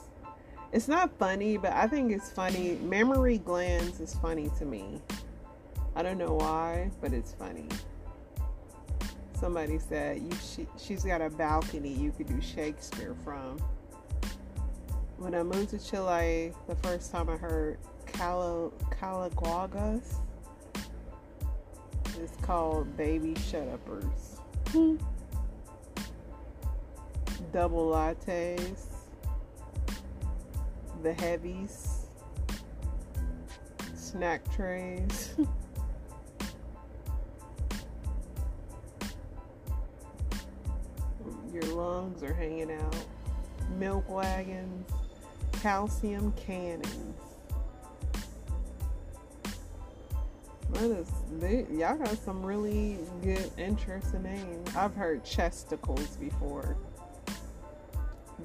It's 0.71 0.87
not 0.87 1.17
funny, 1.17 1.57
but 1.57 1.73
I 1.73 1.87
think 1.87 2.11
it's 2.11 2.29
funny. 2.29 2.77
Mammary 2.81 3.37
glands 3.37 3.99
is 3.99 4.13
funny 4.15 4.49
to 4.57 4.65
me. 4.65 5.01
I 5.95 6.03
don't 6.03 6.17
know 6.17 6.33
why, 6.33 6.91
but 7.01 7.13
it's 7.13 7.33
funny 7.33 7.67
somebody 9.41 9.79
said 9.79 10.21
you 10.21 10.29
she, 10.37 10.67
she's 10.77 11.03
got 11.03 11.19
a 11.19 11.27
balcony 11.31 11.91
you 11.91 12.11
could 12.11 12.27
do 12.27 12.39
Shakespeare 12.39 13.15
from. 13.23 13.57
When 15.17 15.33
I 15.33 15.41
moved 15.41 15.69
to 15.71 15.79
Chile, 15.79 16.53
the 16.67 16.75
first 16.75 17.11
time 17.11 17.27
I 17.27 17.37
heard 17.37 17.79
Cala, 18.05 18.69
Calaguagas, 18.91 20.13
it's 22.21 22.37
called 22.43 22.95
Baby 22.95 23.35
Shut 23.49 23.67
Uppers. 23.67 24.37
Double 27.51 27.91
lattes, 27.91 28.85
the 31.03 31.13
heavies, 31.13 32.05
snack 33.93 34.49
trays. 34.55 35.35
your 41.53 41.63
lungs 41.75 42.23
are 42.23 42.33
hanging 42.33 42.71
out. 42.71 42.95
Milk 43.77 44.09
wagons, 44.09 44.89
calcium 45.61 46.31
cannons. 46.33 47.15
they, 51.39 51.65
y'all 51.71 51.95
got 51.95 52.17
some 52.23 52.43
really 52.43 52.97
good, 53.21 53.51
interesting 53.57 54.23
names. 54.23 54.75
I've 54.75 54.95
heard 54.95 55.23
chesticles 55.23 56.17
before. 56.17 56.75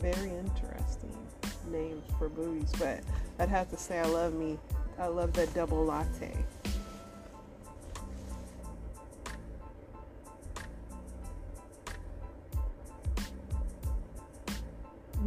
Very 0.00 0.30
interesting 0.30 1.16
names 1.70 2.04
for 2.18 2.28
booties, 2.28 2.72
but 2.78 3.00
I'd 3.38 3.48
have 3.48 3.68
to 3.70 3.76
say 3.76 3.98
I 3.98 4.06
love 4.06 4.34
me. 4.34 4.58
I 4.98 5.06
love 5.06 5.32
that 5.34 5.52
double 5.54 5.84
latte. 5.84 6.32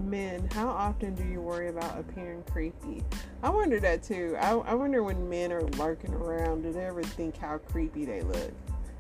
men, 0.10 0.50
how 0.54 0.68
often 0.68 1.14
do 1.14 1.24
you 1.24 1.40
worry 1.40 1.70
about 1.70 1.98
appearing 2.00 2.44
creepy? 2.52 3.04
I 3.44 3.50
wonder 3.50 3.80
that 3.80 4.04
too. 4.04 4.36
I, 4.40 4.52
I 4.52 4.74
wonder 4.74 5.04
when 5.04 5.30
men 5.30 5.52
are 5.52 5.64
lurking 5.64 6.14
around, 6.14 6.64
do 6.64 6.74
they 6.74 6.86
ever 6.86 7.04
think 7.04 7.38
how 7.38 7.60
creepy 7.60 8.06
they 8.06 8.22
look? 8.22 8.52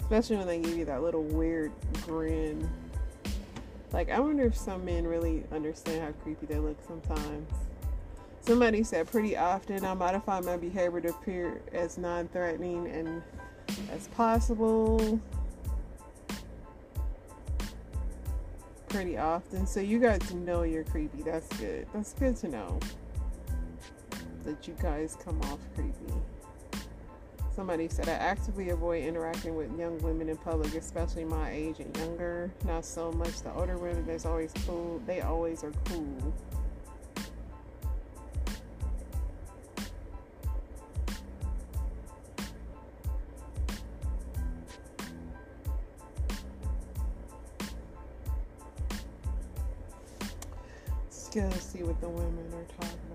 Especially 0.01 0.38
when 0.38 0.47
they 0.47 0.60
give 0.60 0.77
you 0.77 0.86
that 0.86 1.01
little 1.01 1.23
weird 1.23 1.71
grin. 2.05 2.69
Like, 3.91 4.10
I 4.10 4.19
wonder 4.19 4.43
if 4.45 4.56
some 4.56 4.86
men 4.86 5.06
really 5.08 5.43
understand 5.52 6.02
how 6.02 6.12
creepy 6.23 6.45
they 6.45 6.60
look 6.60 6.78
sometimes. 6.88 7.52
Somebody 8.41 8.84
said 8.84 9.12
pretty 9.12 9.36
often 9.36 9.84
I 9.84 9.93
modify 9.93 10.39
my 10.41 10.58
behavior 10.58 11.02
to 11.02 11.10
appear 11.10 11.62
as 11.73 11.97
non 11.97 12.28
threatening 12.30 12.88
and 12.88 13.21
as 13.91 14.08
possible. 14.10 15.19
pretty 18.89 19.17
often, 19.17 19.65
so 19.65 19.80
you 19.80 19.99
guys 19.99 20.34
know 20.34 20.63
you're 20.63 20.84
creepy. 20.84 21.21
That's 21.21 21.47
good. 21.58 21.88
That's 21.93 22.13
good 22.13 22.36
to 22.38 22.47
know 22.49 22.80
that 24.43 24.67
you 24.67 24.75
guys 24.82 25.15
come 25.23 25.39
off 25.43 25.60
creepy. 25.75 26.13
Somebody 27.60 27.89
said 27.89 28.08
I 28.08 28.13
actively 28.13 28.69
avoid 28.69 29.04
interacting 29.04 29.54
with 29.54 29.78
young 29.78 30.00
women 30.00 30.30
in 30.30 30.38
public, 30.38 30.74
especially 30.76 31.26
my 31.26 31.52
age 31.52 31.82
and 31.82 31.95
younger. 31.98 32.50
Not 32.63 32.86
so 32.86 33.12
much 33.12 33.41
the 33.41 33.54
older 33.54 33.78
women. 33.78 34.06
There's 34.06 34.26
always 34.26 34.54
cool. 34.65 35.02
They 35.06 35.19
always 35.19 35.62
are 35.65 35.74
cool. 35.84 36.34
Let's 51.04 51.30
go 51.30 51.50
see 51.60 51.84
what 51.84 52.00
the 52.00 52.08
women 52.08 52.54
are 52.54 52.82
talking 52.82 53.09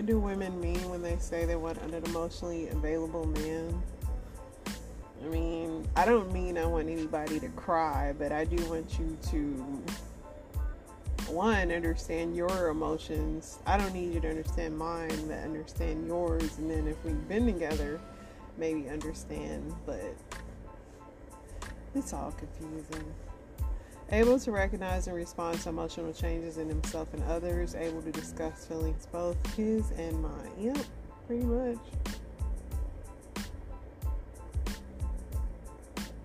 What 0.00 0.06
do 0.06 0.18
women 0.18 0.58
mean 0.62 0.88
when 0.88 1.02
they 1.02 1.18
say 1.18 1.44
they 1.44 1.56
want 1.56 1.76
an 1.82 1.92
emotionally 1.92 2.68
available 2.70 3.26
man? 3.26 3.82
I 5.22 5.28
mean, 5.28 5.86
I 5.94 6.06
don't 6.06 6.32
mean 6.32 6.56
I 6.56 6.64
want 6.64 6.88
anybody 6.88 7.38
to 7.38 7.50
cry, 7.50 8.14
but 8.18 8.32
I 8.32 8.46
do 8.46 8.56
want 8.70 8.98
you 8.98 9.18
to, 9.30 9.38
one, 11.28 11.70
understand 11.70 12.34
your 12.34 12.68
emotions. 12.68 13.58
I 13.66 13.76
don't 13.76 13.92
need 13.92 14.14
you 14.14 14.20
to 14.20 14.30
understand 14.30 14.78
mine, 14.78 15.28
but 15.28 15.36
understand 15.40 16.06
yours. 16.06 16.56
And 16.56 16.70
then 16.70 16.86
if 16.86 16.96
we've 17.04 17.28
been 17.28 17.44
together, 17.44 18.00
maybe 18.56 18.88
understand, 18.88 19.70
but 19.84 20.16
it's 21.94 22.14
all 22.14 22.32
confusing. 22.32 23.04
Able 24.12 24.40
to 24.40 24.50
recognize 24.50 25.06
and 25.06 25.14
respond 25.14 25.60
to 25.60 25.68
emotional 25.68 26.12
changes 26.12 26.58
in 26.58 26.68
himself 26.68 27.14
and 27.14 27.22
others. 27.24 27.76
Able 27.76 28.02
to 28.02 28.10
discuss 28.10 28.66
feelings, 28.66 29.06
both 29.12 29.36
his 29.54 29.90
and 29.92 30.20
mine. 30.20 30.50
Yep, 30.58 30.78
pretty 31.28 31.44
much. 31.44 31.78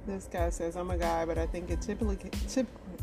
This 0.08 0.28
guy 0.32 0.50
says, 0.50 0.76
I'm 0.76 0.90
a 0.90 0.98
guy, 0.98 1.26
but 1.26 1.38
I 1.38 1.46
think 1.46 1.70
it 1.70 1.82
typically, 1.82 2.18
typically, 2.48 2.98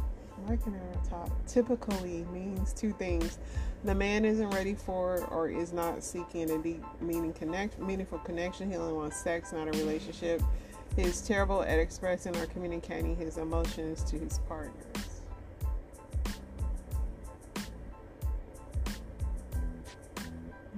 why 0.47 0.57
can 0.57 0.75
I 0.75 1.09
talk? 1.09 1.31
Typically 1.47 2.25
means 2.33 2.73
two 2.73 2.92
things. 2.92 3.38
The 3.85 3.95
man 3.95 4.25
isn't 4.25 4.51
ready 4.51 4.75
for 4.75 5.25
or 5.27 5.49
is 5.49 5.73
not 5.73 6.03
seeking 6.03 6.51
a 6.51 6.59
deep, 6.59 6.83
meaning 7.01 7.33
connect, 7.33 7.79
meaningful 7.79 8.18
connection. 8.18 8.71
He 8.71 8.77
only 8.77 8.92
wants 8.92 9.16
sex, 9.16 9.53
not 9.53 9.68
a 9.68 9.73
relationship. 9.73 10.42
He 10.96 11.02
is 11.02 11.22
terrible 11.22 11.62
at 11.62 11.78
expressing 11.78 12.37
or 12.37 12.46
communicating 12.46 13.16
his 13.16 13.38
emotions 13.38 14.02
to 14.05 14.18
his 14.18 14.38
partners. 14.40 15.22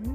Yeah. 0.03 0.13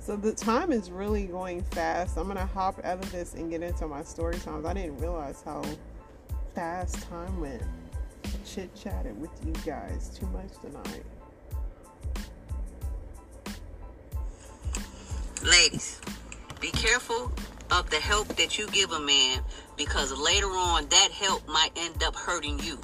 So 0.00 0.16
the 0.16 0.32
time 0.32 0.72
is 0.72 0.90
really 0.90 1.26
going 1.26 1.62
fast. 1.62 2.16
I'm 2.16 2.28
gonna 2.28 2.46
hop 2.46 2.78
out 2.84 2.98
of 3.02 3.12
this 3.12 3.34
and 3.34 3.50
get 3.50 3.62
into 3.62 3.88
my 3.88 4.02
story 4.02 4.38
times. 4.38 4.64
I 4.64 4.72
didn't 4.72 4.98
realize 4.98 5.42
how 5.42 5.62
fast 6.54 7.02
time 7.10 7.40
went. 7.40 7.62
Chit 8.44 8.74
chatted 8.74 9.20
with 9.20 9.30
you 9.44 9.52
guys 9.64 10.16
too 10.16 10.26
much 10.28 10.52
tonight. 10.62 11.04
Ladies, 15.42 16.00
be 16.60 16.70
careful 16.70 17.30
of 17.70 17.90
the 17.90 17.96
help 17.96 18.28
that 18.36 18.58
you 18.58 18.66
give 18.68 18.92
a 18.92 19.00
man 19.00 19.40
because 19.76 20.12
later 20.12 20.46
on 20.46 20.86
that 20.88 21.10
help 21.12 21.46
might 21.48 21.70
end 21.76 22.02
up 22.02 22.14
hurting 22.14 22.58
you. 22.60 22.78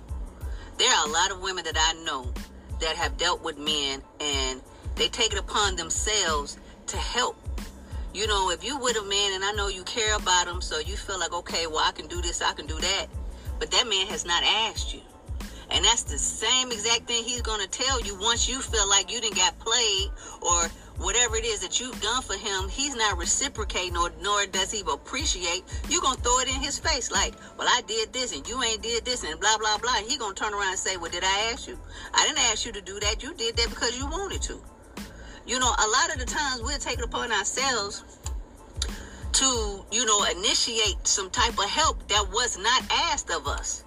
There 0.78 0.92
are 0.92 1.06
a 1.06 1.10
lot 1.10 1.30
of 1.30 1.40
women 1.40 1.64
that 1.64 1.76
I 1.76 2.02
know 2.04 2.32
that 2.80 2.96
have 2.96 3.16
dealt 3.16 3.42
with 3.42 3.58
men 3.58 4.02
and 4.20 4.60
they 4.96 5.08
take 5.08 5.32
it 5.32 5.38
upon 5.38 5.76
themselves 5.76 6.58
to 6.88 6.96
help. 6.96 7.36
You 8.12 8.26
know, 8.26 8.50
if 8.50 8.62
you 8.64 8.78
with 8.78 8.96
a 8.96 9.02
man 9.02 9.34
and 9.34 9.44
I 9.44 9.52
know 9.52 9.68
you 9.68 9.84
care 9.84 10.16
about 10.16 10.46
him, 10.46 10.60
so 10.60 10.78
you 10.78 10.96
feel 10.96 11.18
like, 11.18 11.32
okay, 11.32 11.66
well, 11.66 11.82
I 11.86 11.92
can 11.92 12.06
do 12.08 12.20
this, 12.20 12.42
I 12.42 12.52
can 12.52 12.66
do 12.66 12.78
that, 12.78 13.06
but 13.58 13.70
that 13.70 13.88
man 13.88 14.06
has 14.08 14.26
not 14.26 14.42
asked 14.44 14.92
you. 14.92 15.00
And 15.70 15.82
that's 15.84 16.02
the 16.02 16.18
same 16.18 16.70
exact 16.70 17.06
thing 17.06 17.24
he's 17.24 17.40
gonna 17.40 17.66
tell 17.66 18.00
you 18.02 18.18
once 18.20 18.46
you 18.46 18.60
feel 18.60 18.86
like 18.88 19.10
you 19.10 19.20
didn't 19.20 19.36
get 19.36 19.58
played 19.58 20.10
or 20.42 20.70
whatever 20.98 21.36
it 21.36 21.44
is 21.44 21.60
that 21.60 21.80
you've 21.80 22.00
done 22.00 22.22
for 22.22 22.34
him, 22.34 22.68
he's 22.68 22.94
not 22.94 23.18
reciprocating 23.18 23.96
or 23.96 24.10
nor 24.20 24.46
does 24.46 24.70
he 24.70 24.80
appreciate, 24.80 25.64
you're 25.88 26.02
gonna 26.02 26.20
throw 26.20 26.38
it 26.40 26.48
in 26.48 26.60
his 26.60 26.78
face 26.78 27.10
like, 27.10 27.34
Well, 27.58 27.68
I 27.68 27.82
did 27.86 28.12
this 28.12 28.36
and 28.36 28.46
you 28.48 28.62
ain't 28.62 28.82
did 28.82 29.04
this 29.04 29.24
and 29.24 29.38
blah 29.40 29.58
blah 29.58 29.78
blah. 29.78 29.94
He 30.06 30.16
gonna 30.16 30.34
turn 30.34 30.54
around 30.54 30.70
and 30.70 30.78
say, 30.78 30.96
Well, 30.96 31.10
did 31.10 31.24
I 31.24 31.50
ask 31.52 31.68
you? 31.68 31.78
I 32.14 32.26
didn't 32.26 32.40
ask 32.50 32.66
you 32.66 32.72
to 32.72 32.80
do 32.80 33.00
that. 33.00 33.22
You 33.22 33.34
did 33.34 33.56
that 33.56 33.70
because 33.70 33.98
you 33.98 34.06
wanted 34.06 34.42
to. 34.42 34.60
You 35.46 35.58
know, 35.58 35.66
a 35.66 35.88
lot 35.88 36.12
of 36.12 36.20
the 36.20 36.26
times 36.26 36.62
we'll 36.62 36.78
take 36.78 36.98
it 36.98 37.04
upon 37.04 37.32
ourselves 37.32 38.04
to, 39.32 39.84
you 39.90 40.04
know, 40.04 40.24
initiate 40.24 41.06
some 41.06 41.30
type 41.30 41.58
of 41.58 41.64
help 41.64 42.06
that 42.08 42.28
was 42.30 42.58
not 42.58 42.82
asked 43.10 43.30
of 43.30 43.48
us. 43.48 43.84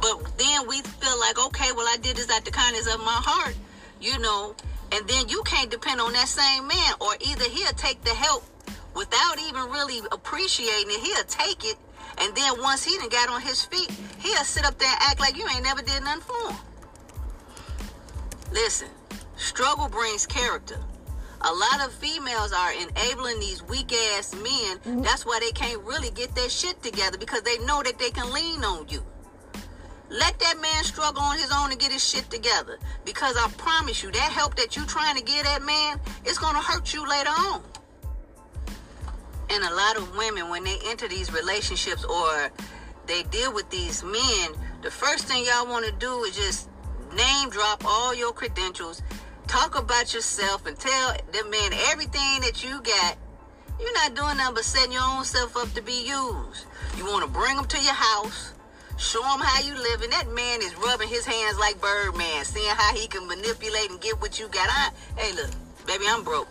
But 0.00 0.38
then 0.38 0.68
we 0.68 0.82
feel 0.82 1.18
like, 1.18 1.44
okay, 1.46 1.72
well, 1.72 1.86
I 1.88 1.96
did 2.00 2.16
this 2.16 2.30
out 2.30 2.44
the 2.44 2.50
kindness 2.50 2.86
of 2.92 3.00
my 3.00 3.20
heart, 3.24 3.56
you 4.00 4.18
know, 4.18 4.54
and 4.92 5.06
then 5.08 5.28
you 5.28 5.42
can't 5.44 5.70
depend 5.70 6.00
on 6.00 6.12
that 6.12 6.28
same 6.28 6.66
man, 6.66 6.94
or 7.00 7.14
either 7.20 7.44
he'll 7.44 7.72
take 7.72 8.02
the 8.04 8.14
help 8.14 8.44
without 8.94 9.38
even 9.48 9.62
really 9.70 10.00
appreciating 10.12 10.88
it. 10.88 11.00
He'll 11.00 11.24
take 11.24 11.64
it, 11.64 11.76
and 12.18 12.34
then 12.36 12.60
once 12.62 12.84
he 12.84 12.96
done 12.98 13.08
got 13.08 13.28
on 13.28 13.40
his 13.42 13.64
feet, 13.64 13.90
he'll 14.18 14.44
sit 14.44 14.64
up 14.64 14.78
there 14.78 14.88
and 14.88 14.98
act 15.02 15.20
like 15.20 15.36
you 15.36 15.46
ain't 15.48 15.62
never 15.64 15.82
did 15.82 16.02
nothing 16.02 16.22
for 16.22 16.52
him. 16.52 16.58
Listen, 18.52 18.88
struggle 19.36 19.88
brings 19.88 20.26
character. 20.26 20.78
A 21.42 21.52
lot 21.52 21.86
of 21.86 21.92
females 21.92 22.52
are 22.52 22.72
enabling 22.72 23.38
these 23.38 23.62
weak 23.62 23.92
ass 23.92 24.34
men. 24.34 24.78
Mm-hmm. 24.78 25.02
That's 25.02 25.26
why 25.26 25.38
they 25.40 25.52
can't 25.52 25.82
really 25.82 26.10
get 26.10 26.34
their 26.34 26.48
shit 26.48 26.82
together 26.82 27.18
because 27.18 27.42
they 27.42 27.58
know 27.58 27.82
that 27.82 27.98
they 27.98 28.10
can 28.10 28.32
lean 28.32 28.64
on 28.64 28.88
you. 28.88 29.02
Let 30.08 30.38
that 30.38 30.60
man 30.60 30.84
struggle 30.84 31.22
on 31.22 31.36
his 31.36 31.50
own 31.52 31.70
to 31.70 31.76
get 31.76 31.90
his 31.90 32.06
shit 32.06 32.30
together. 32.30 32.78
Because 33.04 33.36
I 33.36 33.48
promise 33.56 34.02
you, 34.02 34.10
that 34.12 34.32
help 34.32 34.56
that 34.56 34.76
you're 34.76 34.86
trying 34.86 35.16
to 35.16 35.22
get 35.22 35.44
that 35.44 35.62
man, 35.62 36.00
it's 36.24 36.38
gonna 36.38 36.60
hurt 36.60 36.94
you 36.94 37.08
later 37.08 37.30
on. 37.30 37.62
And 39.50 39.64
a 39.64 39.74
lot 39.74 39.96
of 39.96 40.16
women, 40.16 40.48
when 40.48 40.64
they 40.64 40.76
enter 40.86 41.08
these 41.08 41.32
relationships 41.32 42.04
or 42.04 42.50
they 43.06 43.22
deal 43.24 43.52
with 43.52 43.68
these 43.70 44.02
men, 44.02 44.50
the 44.82 44.90
first 44.90 45.26
thing 45.26 45.44
y'all 45.44 45.66
want 45.66 45.86
to 45.86 45.92
do 45.92 46.24
is 46.24 46.36
just 46.36 46.68
name 47.14 47.50
drop 47.50 47.84
all 47.84 48.14
your 48.14 48.32
credentials, 48.32 49.02
talk 49.46 49.78
about 49.78 50.12
yourself, 50.12 50.66
and 50.66 50.78
tell 50.78 51.16
the 51.32 51.44
man 51.48 51.72
everything 51.90 52.40
that 52.40 52.64
you 52.64 52.80
got. 52.82 53.16
You're 53.80 53.92
not 53.94 54.14
doing 54.14 54.36
nothing 54.38 54.54
but 54.54 54.64
setting 54.64 54.92
your 54.92 55.02
own 55.02 55.24
self 55.24 55.56
up 55.56 55.72
to 55.74 55.82
be 55.82 56.06
used. 56.06 56.66
You 56.96 57.04
want 57.04 57.24
to 57.24 57.30
bring 57.30 57.56
them 57.56 57.66
to 57.66 57.78
your 57.78 57.94
house, 57.94 58.54
show 58.96 59.20
them 59.22 59.40
how 59.40 59.60
you 59.62 59.74
live, 59.74 60.02
and 60.02 60.12
that 60.12 60.28
man 60.32 60.62
is 60.62 60.74
rubbing 60.76 61.08
his 61.08 61.24
hands 61.24 61.58
like 61.58 61.80
Birdman, 61.80 62.44
seeing 62.44 62.68
how 62.68 62.94
he 62.94 63.06
can 63.06 63.26
manipulate 63.26 63.90
and 63.90 64.00
get 64.00 64.20
what 64.20 64.38
you 64.38 64.48
got. 64.48 64.68
I, 64.68 64.90
hey, 65.16 65.32
look, 65.34 65.50
baby, 65.86 66.04
I'm 66.08 66.24
broke. 66.24 66.48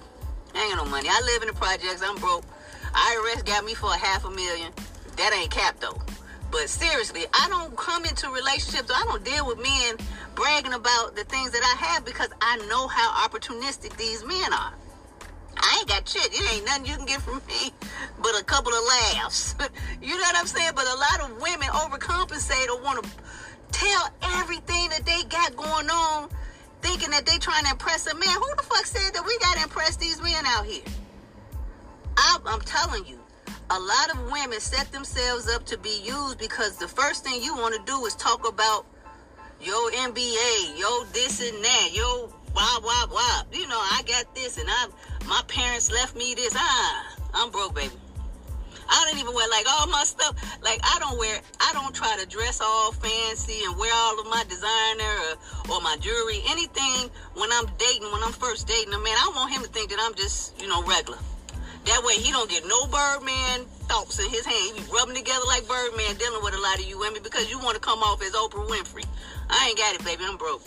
I 0.54 0.62
ain't 0.62 0.76
got 0.76 0.86
no 0.86 0.90
money. 0.90 1.10
I 1.10 1.22
live 1.34 1.42
in 1.42 1.48
the 1.50 1.54
projects. 1.54 2.02
I'm 2.04 2.16
broke. 2.18 2.46
IRS 2.94 3.46
got 3.46 3.66
me 3.66 3.74
for 3.74 3.92
a 3.92 3.98
half 3.98 4.24
a 4.26 4.30
million. 4.30 4.72
That 5.18 5.34
ain't 5.34 5.52
cap 5.52 5.80
though. 5.80 6.00
But 6.52 6.70
seriously, 6.70 7.26
I 7.34 7.50
don't 7.50 7.76
come 7.76 8.06
into 8.06 8.30
relationships. 8.30 8.90
I 8.94 9.04
don't 9.04 9.24
deal 9.26 9.46
with 9.46 9.58
men 9.62 9.98
bragging 10.36 10.74
about 10.74 11.16
the 11.16 11.26
things 11.26 11.52
that 11.52 11.64
I 11.64 11.86
have 11.86 12.06
because 12.06 12.30
I 12.42 12.58
know 12.70 12.88
how 12.88 13.28
opportunistic 13.28 13.98
these 13.98 14.24
men 14.24 14.54
are. 14.54 14.74
I 15.58 15.78
ain't 15.80 15.90
got 15.90 16.08
shit. 16.08 16.28
It 16.32 16.54
ain't 16.54 16.66
nothing 16.66 16.86
you 16.86 16.96
can 16.96 17.06
get 17.06 17.22
from 17.22 17.42
me 17.48 17.74
couple 18.46 18.74
of 18.74 18.84
laughs. 18.88 19.56
you 20.02 20.16
know 20.16 20.22
what 20.22 20.38
I'm 20.38 20.48
saying? 20.48 20.72
But 20.76 20.86
a 20.86 20.96
lot 20.96 21.30
of 21.30 21.42
women 21.42 21.68
overcompensate 21.70 22.70
or 22.70 22.82
want 22.82 23.04
to 23.04 23.10
tell 23.72 24.10
everything 24.40 24.90
that 24.90 25.06
they 25.06 25.24
got 25.30 25.56
going 25.56 25.90
on, 25.90 26.30
thinking 26.82 27.10
that 27.12 27.26
they 27.26 27.38
trying 27.38 27.66
to 27.66 27.72
impress 27.72 28.08
a 28.08 28.16
man. 28.16 28.30
Who 28.30 28.56
the 28.58 28.64
fuck 28.64 28.86
said 28.86 29.14
that 29.14 29.26
we 29.26 29.38
got 29.40 29.58
to 29.58 29.64
impress 29.64 29.98
these 29.98 30.22
men 30.22 30.46
out 30.46 30.66
here? 30.66 30.84
I, 32.18 32.40
I'm 32.46 32.62
telling 32.62 33.06
you, 33.06 33.20
a 33.70 33.80
lot 33.80 34.14
of 34.14 34.32
women 34.32 34.60
set 34.60 34.92
themselves 34.92 35.50
up 35.50 35.66
to 35.66 35.78
be 35.78 36.02
used 36.04 36.38
because 36.38 36.78
the 36.78 36.88
first 36.88 37.24
thing 37.24 37.42
you 37.42 37.56
want 37.56 37.76
to 37.76 37.82
do 37.92 38.06
is 38.06 38.16
talk 38.16 38.48
about 38.48 38.86
your 39.60 39.92
MBA, 39.92 40.78
your 40.78 41.06
this 41.06 41.42
and 41.42 41.64
that, 41.64 41.90
your 41.92 42.30
blah 42.54 42.80
blah 42.80 43.06
blah. 43.08 43.44
You 43.52 43.68
know, 43.68 43.80
I 43.80 44.02
got 44.08 44.34
this 44.36 44.58
and 44.58 44.70
I'm 44.70 44.92
my 45.28 45.42
parents 45.48 45.92
left 45.92 46.16
me 46.16 46.36
this. 46.36 46.54
Ah, 46.56 47.16
I'm 47.34 47.50
broke, 47.50 47.76
baby. 47.76 47.94
I 48.90 49.06
don't 49.06 49.20
even 49.20 49.34
wear 49.34 49.48
like 49.50 49.66
all 49.68 49.88
my 49.88 50.04
stuff. 50.04 50.36
Like 50.62 50.80
I 50.84 51.00
don't 51.00 51.18
wear. 51.18 51.40
I 51.60 51.72
don't 51.74 51.94
try 51.94 52.18
to 52.20 52.26
dress 52.28 52.62
all 52.62 52.92
fancy 52.92 53.64
and 53.66 53.78
wear 53.78 53.92
all 53.94 54.20
of 54.20 54.28
my 54.28 54.44
designer 54.48 55.14
or, 55.70 55.76
or 55.76 55.82
my 55.82 55.98
jewelry, 56.00 56.42
anything. 56.48 57.10
When 57.36 57.52
I'm 57.52 57.66
dating, 57.78 58.12
when 58.12 58.24
I'm 58.24 58.34
first 58.34 58.68
dating 58.68 58.94
a 58.94 59.00
man, 59.00 59.16
I 59.18 59.32
want 59.36 59.52
him 59.52 59.64
to 59.64 59.70
think 59.70 59.90
that 59.90 60.00
I'm 60.02 60.14
just 60.16 60.60
you 60.62 60.68
know 60.68 60.84
regular. 60.84 61.20
That 61.86 62.04
way 62.04 62.16
he 62.16 62.32
don't 62.32 62.50
get 62.50 62.66
no 62.66 62.88
Birdman 62.88 63.66
thoughts 63.86 64.20
in 64.20 64.30
his 64.30 64.46
hand. 64.46 64.76
He 64.76 64.82
be 64.82 64.92
rubbing 64.92 65.16
together 65.16 65.46
like 65.46 65.68
Birdman, 65.68 66.16
dealing 66.18 66.44
with 66.44 66.56
a 66.56 66.60
lot 66.60 66.80
of 66.80 66.86
you 66.86 66.98
women 66.98 67.22
because 67.22 67.50
you 67.50 67.60
want 67.60 67.76
to 67.76 67.82
come 67.82 68.00
off 68.00 68.22
as 68.24 68.34
Oprah 68.34 68.68
Winfrey. 68.68 69.06
I 69.50 69.68
ain't 69.70 69.78
got 69.78 69.94
it, 69.94 70.04
baby. 70.04 70.24
I'm 70.26 70.38
broke. 70.38 70.64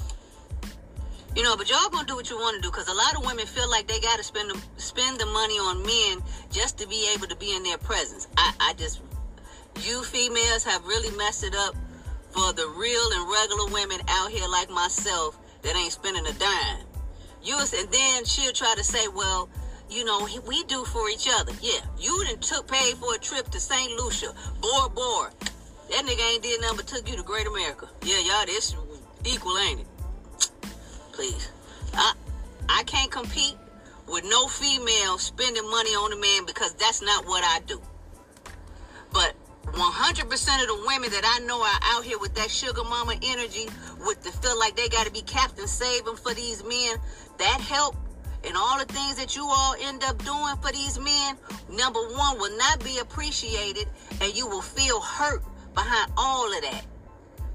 You 1.36 1.42
know, 1.44 1.56
but 1.56 1.70
y'all 1.70 1.88
gonna 1.90 2.06
do 2.06 2.16
what 2.16 2.30
you 2.30 2.36
want 2.36 2.56
to 2.56 2.62
do 2.62 2.70
because 2.70 2.88
a 2.88 2.94
lot 2.94 3.16
of 3.16 3.24
women 3.24 3.46
feel 3.46 3.70
like 3.70 3.86
they 3.86 4.00
gotta 4.00 4.24
spend 4.24 4.50
the, 4.50 4.60
spend 4.76 5.20
the 5.20 5.26
money 5.26 5.54
on 5.54 5.82
men 5.82 6.22
just 6.50 6.78
to 6.78 6.88
be 6.88 7.08
able 7.14 7.26
to 7.28 7.36
be 7.36 7.54
in 7.54 7.62
their 7.62 7.78
presence. 7.78 8.26
I, 8.36 8.52
I 8.60 8.74
just, 8.74 9.00
you 9.82 10.02
females 10.02 10.64
have 10.64 10.84
really 10.86 11.16
messed 11.16 11.44
it 11.44 11.54
up 11.54 11.74
for 12.30 12.52
the 12.52 12.66
real 12.76 13.12
and 13.12 13.30
regular 13.30 13.66
women 13.72 14.00
out 14.08 14.30
here 14.30 14.48
like 14.48 14.70
myself 14.70 15.38
that 15.62 15.76
ain't 15.76 15.92
spending 15.92 16.26
a 16.26 16.32
dime. 16.32 16.84
You 17.42 17.58
and 17.58 17.92
then 17.92 18.24
she'll 18.24 18.52
try 18.52 18.74
to 18.76 18.84
say, 18.84 19.08
well, 19.08 19.48
you 19.90 20.04
know, 20.04 20.28
we 20.46 20.64
do 20.64 20.84
for 20.84 21.08
each 21.08 21.28
other. 21.30 21.52
Yeah, 21.62 21.80
you 21.98 22.24
done 22.24 22.38
took 22.40 22.66
paid 22.68 22.96
for 22.96 23.14
a 23.14 23.18
trip 23.18 23.48
to 23.50 23.60
St. 23.60 23.92
Lucia, 23.92 24.32
Bora 24.60 24.88
Bora. 24.90 25.30
That 25.90 26.04
nigga 26.04 26.34
ain't 26.34 26.42
did 26.42 26.60
nothing 26.60 26.76
but 26.76 26.86
took 26.86 27.08
you 27.08 27.16
to 27.16 27.22
Great 27.22 27.46
America. 27.46 27.88
Yeah, 28.02 28.18
y'all, 28.18 28.44
this 28.44 28.74
equal, 29.24 29.56
ain't 29.58 29.80
it? 29.80 29.86
Please. 31.18 31.50
I 31.94 32.12
I 32.68 32.84
can't 32.84 33.10
compete 33.10 33.56
with 34.06 34.22
no 34.22 34.46
female 34.46 35.18
spending 35.18 35.68
money 35.68 35.90
on 35.90 36.12
a 36.12 36.16
man 36.16 36.46
because 36.46 36.74
that's 36.74 37.02
not 37.02 37.26
what 37.26 37.42
I 37.42 37.58
do. 37.66 37.82
But 39.12 39.34
100% 39.64 40.22
of 40.22 40.68
the 40.68 40.84
women 40.86 41.10
that 41.10 41.24
I 41.24 41.44
know 41.44 41.60
are 41.60 41.80
out 41.82 42.04
here 42.04 42.20
with 42.20 42.36
that 42.36 42.52
sugar 42.52 42.84
mama 42.84 43.16
energy, 43.20 43.66
with 44.06 44.22
the 44.22 44.30
feel 44.30 44.56
like 44.60 44.76
they 44.76 44.88
got 44.88 45.06
to 45.06 45.12
be 45.12 45.22
Captain 45.22 45.66
Saving 45.66 46.14
for 46.14 46.34
these 46.34 46.62
men, 46.62 46.98
that 47.38 47.60
help 47.60 47.96
and 48.44 48.56
all 48.56 48.78
the 48.78 48.84
things 48.84 49.16
that 49.16 49.34
you 49.34 49.44
all 49.44 49.74
end 49.82 50.04
up 50.04 50.24
doing 50.24 50.54
for 50.62 50.70
these 50.70 51.00
men, 51.00 51.36
number 51.68 51.98
one, 52.14 52.38
will 52.38 52.56
not 52.56 52.84
be 52.84 52.98
appreciated 52.98 53.88
and 54.20 54.36
you 54.36 54.46
will 54.46 54.62
feel 54.62 55.00
hurt 55.00 55.42
behind 55.74 56.12
all 56.16 56.46
of 56.46 56.62
that. 56.62 56.84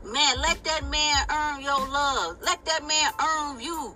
Man, 0.05 0.41
let 0.41 0.63
that 0.65 0.89
man 0.89 1.25
earn 1.31 1.61
your 1.63 1.79
love. 1.79 2.37
Let 2.41 2.63
that 2.65 2.85
man 2.87 3.11
earn 3.21 3.61
you. 3.61 3.95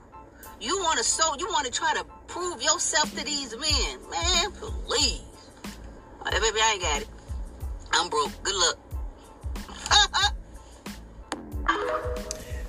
You 0.60 0.80
want 0.80 0.98
to 0.98 1.04
so 1.04 1.36
you 1.38 1.48
want 1.48 1.66
to 1.66 1.72
try 1.72 1.94
to 1.94 2.06
prove 2.28 2.62
yourself 2.62 3.14
to 3.16 3.24
these 3.24 3.56
men, 3.58 4.00
man. 4.10 4.52
Please, 4.52 5.22
hey, 6.32 6.40
baby, 6.40 6.60
I 6.62 6.72
ain't 6.74 6.82
got 6.82 7.02
it. 7.02 7.08
I'm 7.92 8.10
broke. 8.10 8.32
Good 8.44 8.56
luck. 8.56 8.78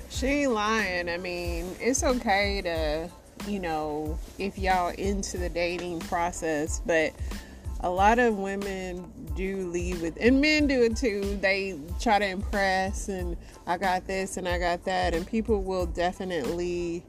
she 0.09 0.27
ain't 0.27 0.51
lying. 0.51 1.09
I 1.09 1.17
mean, 1.17 1.75
it's 1.79 2.03
okay 2.03 2.61
to, 2.63 3.09
you 3.49 3.59
know, 3.59 4.19
if 4.37 4.57
y'all 4.57 4.89
into 4.89 5.37
the 5.37 5.49
dating 5.49 6.01
process, 6.01 6.81
but 6.85 7.13
a 7.81 7.89
lot 7.89 8.19
of 8.19 8.37
women 8.37 9.11
do 9.39 9.69
leave 9.69 10.01
with, 10.01 10.17
and 10.19 10.41
men 10.41 10.67
do 10.67 10.83
it 10.83 10.97
too. 10.97 11.37
They 11.41 11.79
try 12.01 12.19
to 12.19 12.27
impress, 12.27 13.07
and 13.07 13.37
I 13.65 13.77
got 13.77 14.05
this 14.05 14.35
and 14.35 14.45
I 14.47 14.59
got 14.59 14.83
that, 14.83 15.13
and 15.13 15.25
people 15.25 15.63
will 15.63 15.85
definitely, 15.85 17.05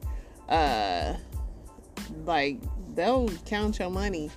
uh, 0.47 1.15
like, 2.23 2.57
they'll 2.95 3.27
count 3.45 3.79
your 3.79 3.89
money. 3.89 4.31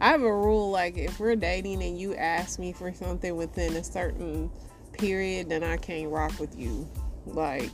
I 0.00 0.10
have 0.10 0.22
a 0.22 0.32
rule 0.32 0.70
like 0.70 0.96
if 0.96 1.18
we're 1.18 1.34
dating 1.34 1.82
and 1.82 1.98
you 1.98 2.14
ask 2.14 2.60
me 2.60 2.72
for 2.72 2.94
something 2.94 3.34
within 3.34 3.74
a 3.74 3.82
certain 3.82 4.48
period, 4.92 5.48
then 5.48 5.64
I 5.64 5.76
can't 5.76 6.08
rock 6.08 6.38
with 6.38 6.56
you. 6.56 6.88
Like, 7.26 7.70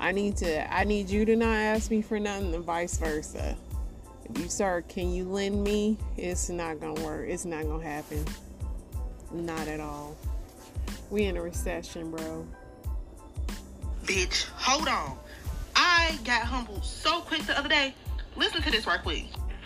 I 0.00 0.12
need 0.12 0.38
to, 0.38 0.74
I 0.74 0.84
need 0.84 1.10
you 1.10 1.26
to 1.26 1.36
not 1.36 1.54
ask 1.54 1.90
me 1.90 2.00
for 2.00 2.18
nothing, 2.18 2.54
and 2.54 2.64
vice 2.64 2.96
versa. 2.96 3.54
If 4.30 4.38
you 4.38 4.48
start, 4.48 4.88
can 4.88 5.12
you 5.12 5.24
lend 5.24 5.62
me? 5.62 5.98
It's 6.16 6.48
not 6.48 6.80
gonna 6.80 7.02
work. 7.04 7.28
It's 7.28 7.44
not 7.44 7.64
gonna 7.64 7.84
happen. 7.84 8.24
Not 9.34 9.66
at 9.66 9.80
all. 9.80 10.16
We 11.10 11.24
in 11.24 11.36
a 11.36 11.42
recession, 11.42 12.12
bro. 12.12 12.46
Bitch, 14.04 14.44
hold 14.50 14.86
on. 14.86 15.18
I 15.74 16.16
got 16.24 16.42
humbled 16.42 16.84
so 16.84 17.20
quick 17.22 17.42
the 17.42 17.58
other 17.58 17.68
day. 17.68 17.94
Listen 18.36 18.62
to 18.62 18.70
this 18.70 18.86
right 18.86 19.02
quick. 19.02 19.24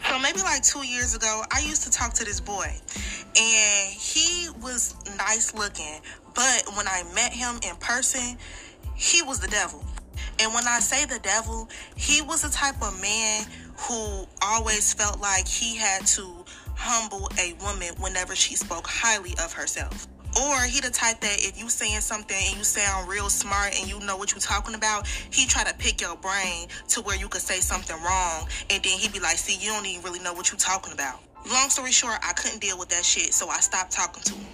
So 0.09 0.19
maybe 0.21 0.41
like 0.41 0.63
two 0.63 0.87
years 0.87 1.15
ago, 1.15 1.43
I 1.53 1.61
used 1.61 1.83
to 1.83 1.91
talk 1.91 2.15
to 2.15 2.25
this 2.25 2.41
boy, 2.41 2.73
and 3.39 3.93
he 3.93 4.49
was 4.63 4.95
nice 5.19 5.53
looking. 5.55 6.01
But 6.35 6.65
when 6.75 6.89
I 6.89 7.03
met 7.15 7.35
him 7.35 7.61
in 7.63 7.77
person, 7.77 8.39
he 8.95 9.23
was 9.23 9.39
the 9.39 9.49
devil. 9.49 9.85
And 10.41 10.55
when 10.55 10.67
I 10.67 10.79
say 10.79 11.05
the 11.05 11.19
devil, 11.19 11.69
he 11.95 12.23
was 12.23 12.41
the 12.41 12.49
type 12.49 12.81
of 12.81 12.99
man 13.03 13.45
who 13.77 14.27
always 14.41 14.95
felt 14.95 15.21
like 15.21 15.47
he 15.47 15.77
had 15.77 16.07
to 16.07 16.38
humble 16.79 17.29
a 17.39 17.53
woman 17.55 17.95
whenever 17.99 18.35
she 18.37 18.55
spoke 18.55 18.87
highly 18.87 19.35
of 19.43 19.53
herself. 19.53 20.07
Or 20.41 20.63
he 20.63 20.81
the 20.81 20.91
type 20.91 21.21
that 21.21 21.39
if 21.41 21.59
you 21.59 21.69
saying 21.69 22.01
something 22.01 22.37
and 22.37 22.57
you 22.57 22.63
sound 22.63 23.09
real 23.09 23.29
smart 23.29 23.79
and 23.79 23.89
you 23.89 23.99
know 24.01 24.17
what 24.17 24.31
you're 24.31 24.41
talking 24.41 24.75
about, 24.75 25.07
he 25.07 25.47
try 25.47 25.65
to 25.65 25.75
pick 25.75 26.01
your 26.01 26.17
brain 26.17 26.69
to 26.89 27.01
where 27.01 27.17
you 27.17 27.29
could 27.29 27.41
say 27.41 27.61
something 27.61 27.97
wrong 28.03 28.47
and 28.71 28.83
then 28.83 28.99
he'd 28.99 29.13
be 29.13 29.21
like, 29.21 29.37
see, 29.37 29.59
you 29.59 29.73
don't 29.73 29.85
even 29.87 30.05
really 30.05 30.21
know 30.21 30.33
what 30.33 30.51
you're 30.53 30.59
talking 30.59 30.93
about. 30.93 31.21
Long 31.51 31.71
story 31.71 31.93
short, 31.93 32.19
I 32.23 32.33
couldn't 32.35 32.61
deal 32.61 32.79
with 32.79 32.91
that 32.91 33.05
shit, 33.05 33.33
so 33.33 33.49
I 33.49 33.59
stopped 33.61 33.91
talking 33.91 34.23
to 34.25 34.35
him. 34.35 34.47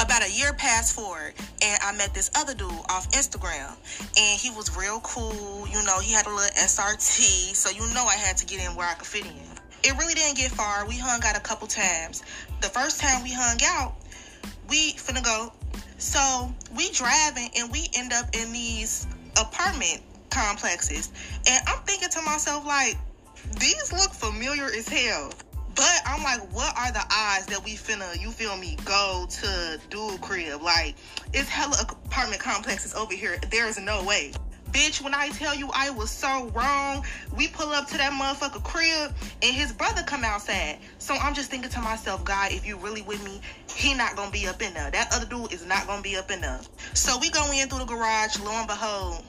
About 0.00 0.26
a 0.26 0.32
year 0.32 0.54
passed 0.54 0.94
forward, 0.94 1.34
and 1.62 1.78
I 1.82 1.92
met 1.92 2.14
this 2.14 2.30
other 2.34 2.54
dude 2.54 2.70
off 2.88 3.10
Instagram, 3.10 3.76
and 4.16 4.40
he 4.40 4.50
was 4.50 4.74
real 4.74 5.00
cool. 5.00 5.68
You 5.68 5.82
know, 5.84 6.00
he 6.00 6.10
had 6.10 6.26
a 6.26 6.30
little 6.30 6.48
SRT, 6.56 7.54
so 7.54 7.68
you 7.68 7.82
know 7.92 8.06
I 8.06 8.14
had 8.14 8.38
to 8.38 8.46
get 8.46 8.64
in 8.64 8.74
where 8.76 8.88
I 8.88 8.94
could 8.94 9.06
fit 9.06 9.26
in. 9.26 9.49
It 9.82 9.96
really 9.98 10.14
didn't 10.14 10.36
get 10.36 10.50
far. 10.50 10.86
We 10.86 10.96
hung 10.96 11.20
out 11.24 11.36
a 11.36 11.40
couple 11.40 11.66
times. 11.66 12.22
The 12.60 12.68
first 12.68 13.00
time 13.00 13.22
we 13.22 13.32
hung 13.32 13.58
out, 13.64 13.94
we 14.68 14.92
finna 14.92 15.24
go. 15.24 15.52
So 15.98 16.52
we 16.76 16.90
driving 16.90 17.50
and 17.56 17.70
we 17.70 17.88
end 17.94 18.12
up 18.12 18.26
in 18.34 18.52
these 18.52 19.06
apartment 19.38 20.02
complexes. 20.30 21.10
And 21.48 21.62
I'm 21.66 21.82
thinking 21.84 22.08
to 22.10 22.22
myself, 22.22 22.66
like, 22.66 22.96
these 23.58 23.92
look 23.92 24.12
familiar 24.12 24.64
as 24.64 24.88
hell. 24.88 25.32
But 25.74 26.02
I'm 26.04 26.22
like, 26.22 26.40
what 26.52 26.76
are 26.76 26.92
the 26.92 27.04
odds 27.10 27.46
that 27.46 27.62
we 27.64 27.76
finna, 27.76 28.20
you 28.20 28.30
feel 28.30 28.56
me, 28.56 28.76
go 28.84 29.26
to 29.30 29.80
dual 29.88 30.18
crib? 30.18 30.60
Like, 30.60 30.96
it's 31.32 31.48
hella 31.48 31.76
apartment 31.80 32.40
complexes 32.40 32.94
over 32.94 33.14
here. 33.14 33.38
There 33.50 33.66
is 33.66 33.78
no 33.78 34.04
way. 34.04 34.32
Bitch, 34.72 35.02
when 35.02 35.14
I 35.14 35.30
tell 35.30 35.54
you 35.54 35.68
I 35.72 35.90
was 35.90 36.10
so 36.10 36.48
wrong, 36.54 37.04
we 37.36 37.48
pull 37.48 37.70
up 37.70 37.88
to 37.88 37.98
that 37.98 38.12
motherfucker 38.12 38.62
crib 38.62 39.12
and 39.42 39.54
his 39.54 39.72
brother 39.72 40.02
come 40.02 40.24
outside. 40.24 40.78
So 40.98 41.14
I'm 41.14 41.34
just 41.34 41.50
thinking 41.50 41.70
to 41.70 41.80
myself, 41.80 42.24
God, 42.24 42.52
if 42.52 42.66
you 42.66 42.76
really 42.76 43.02
with 43.02 43.22
me, 43.24 43.40
he 43.74 43.94
not 43.94 44.16
gonna 44.16 44.30
be 44.30 44.46
up 44.46 44.62
in 44.62 44.72
there. 44.74 44.90
That 44.90 45.08
other 45.12 45.26
dude 45.26 45.52
is 45.52 45.66
not 45.66 45.86
gonna 45.86 46.02
be 46.02 46.16
up 46.16 46.30
in 46.30 46.40
there. 46.40 46.60
So 46.94 47.18
we 47.18 47.30
go 47.30 47.50
in 47.52 47.68
through 47.68 47.80
the 47.80 47.84
garage, 47.84 48.38
lo 48.38 48.52
and 48.52 48.68
behold, 48.68 49.24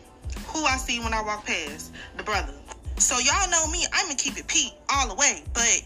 who 0.47 0.63
I 0.65 0.77
see 0.77 0.99
when 0.99 1.13
I 1.13 1.21
walk 1.21 1.45
past? 1.45 1.91
The 2.17 2.23
brother. 2.23 2.53
So 2.97 3.17
y'all 3.17 3.49
know 3.49 3.67
me, 3.67 3.85
I'm 3.93 4.05
gonna 4.05 4.15
keep 4.15 4.37
it 4.37 4.47
Pete 4.47 4.73
all 4.93 5.07
the 5.07 5.15
way. 5.15 5.43
But 5.53 5.81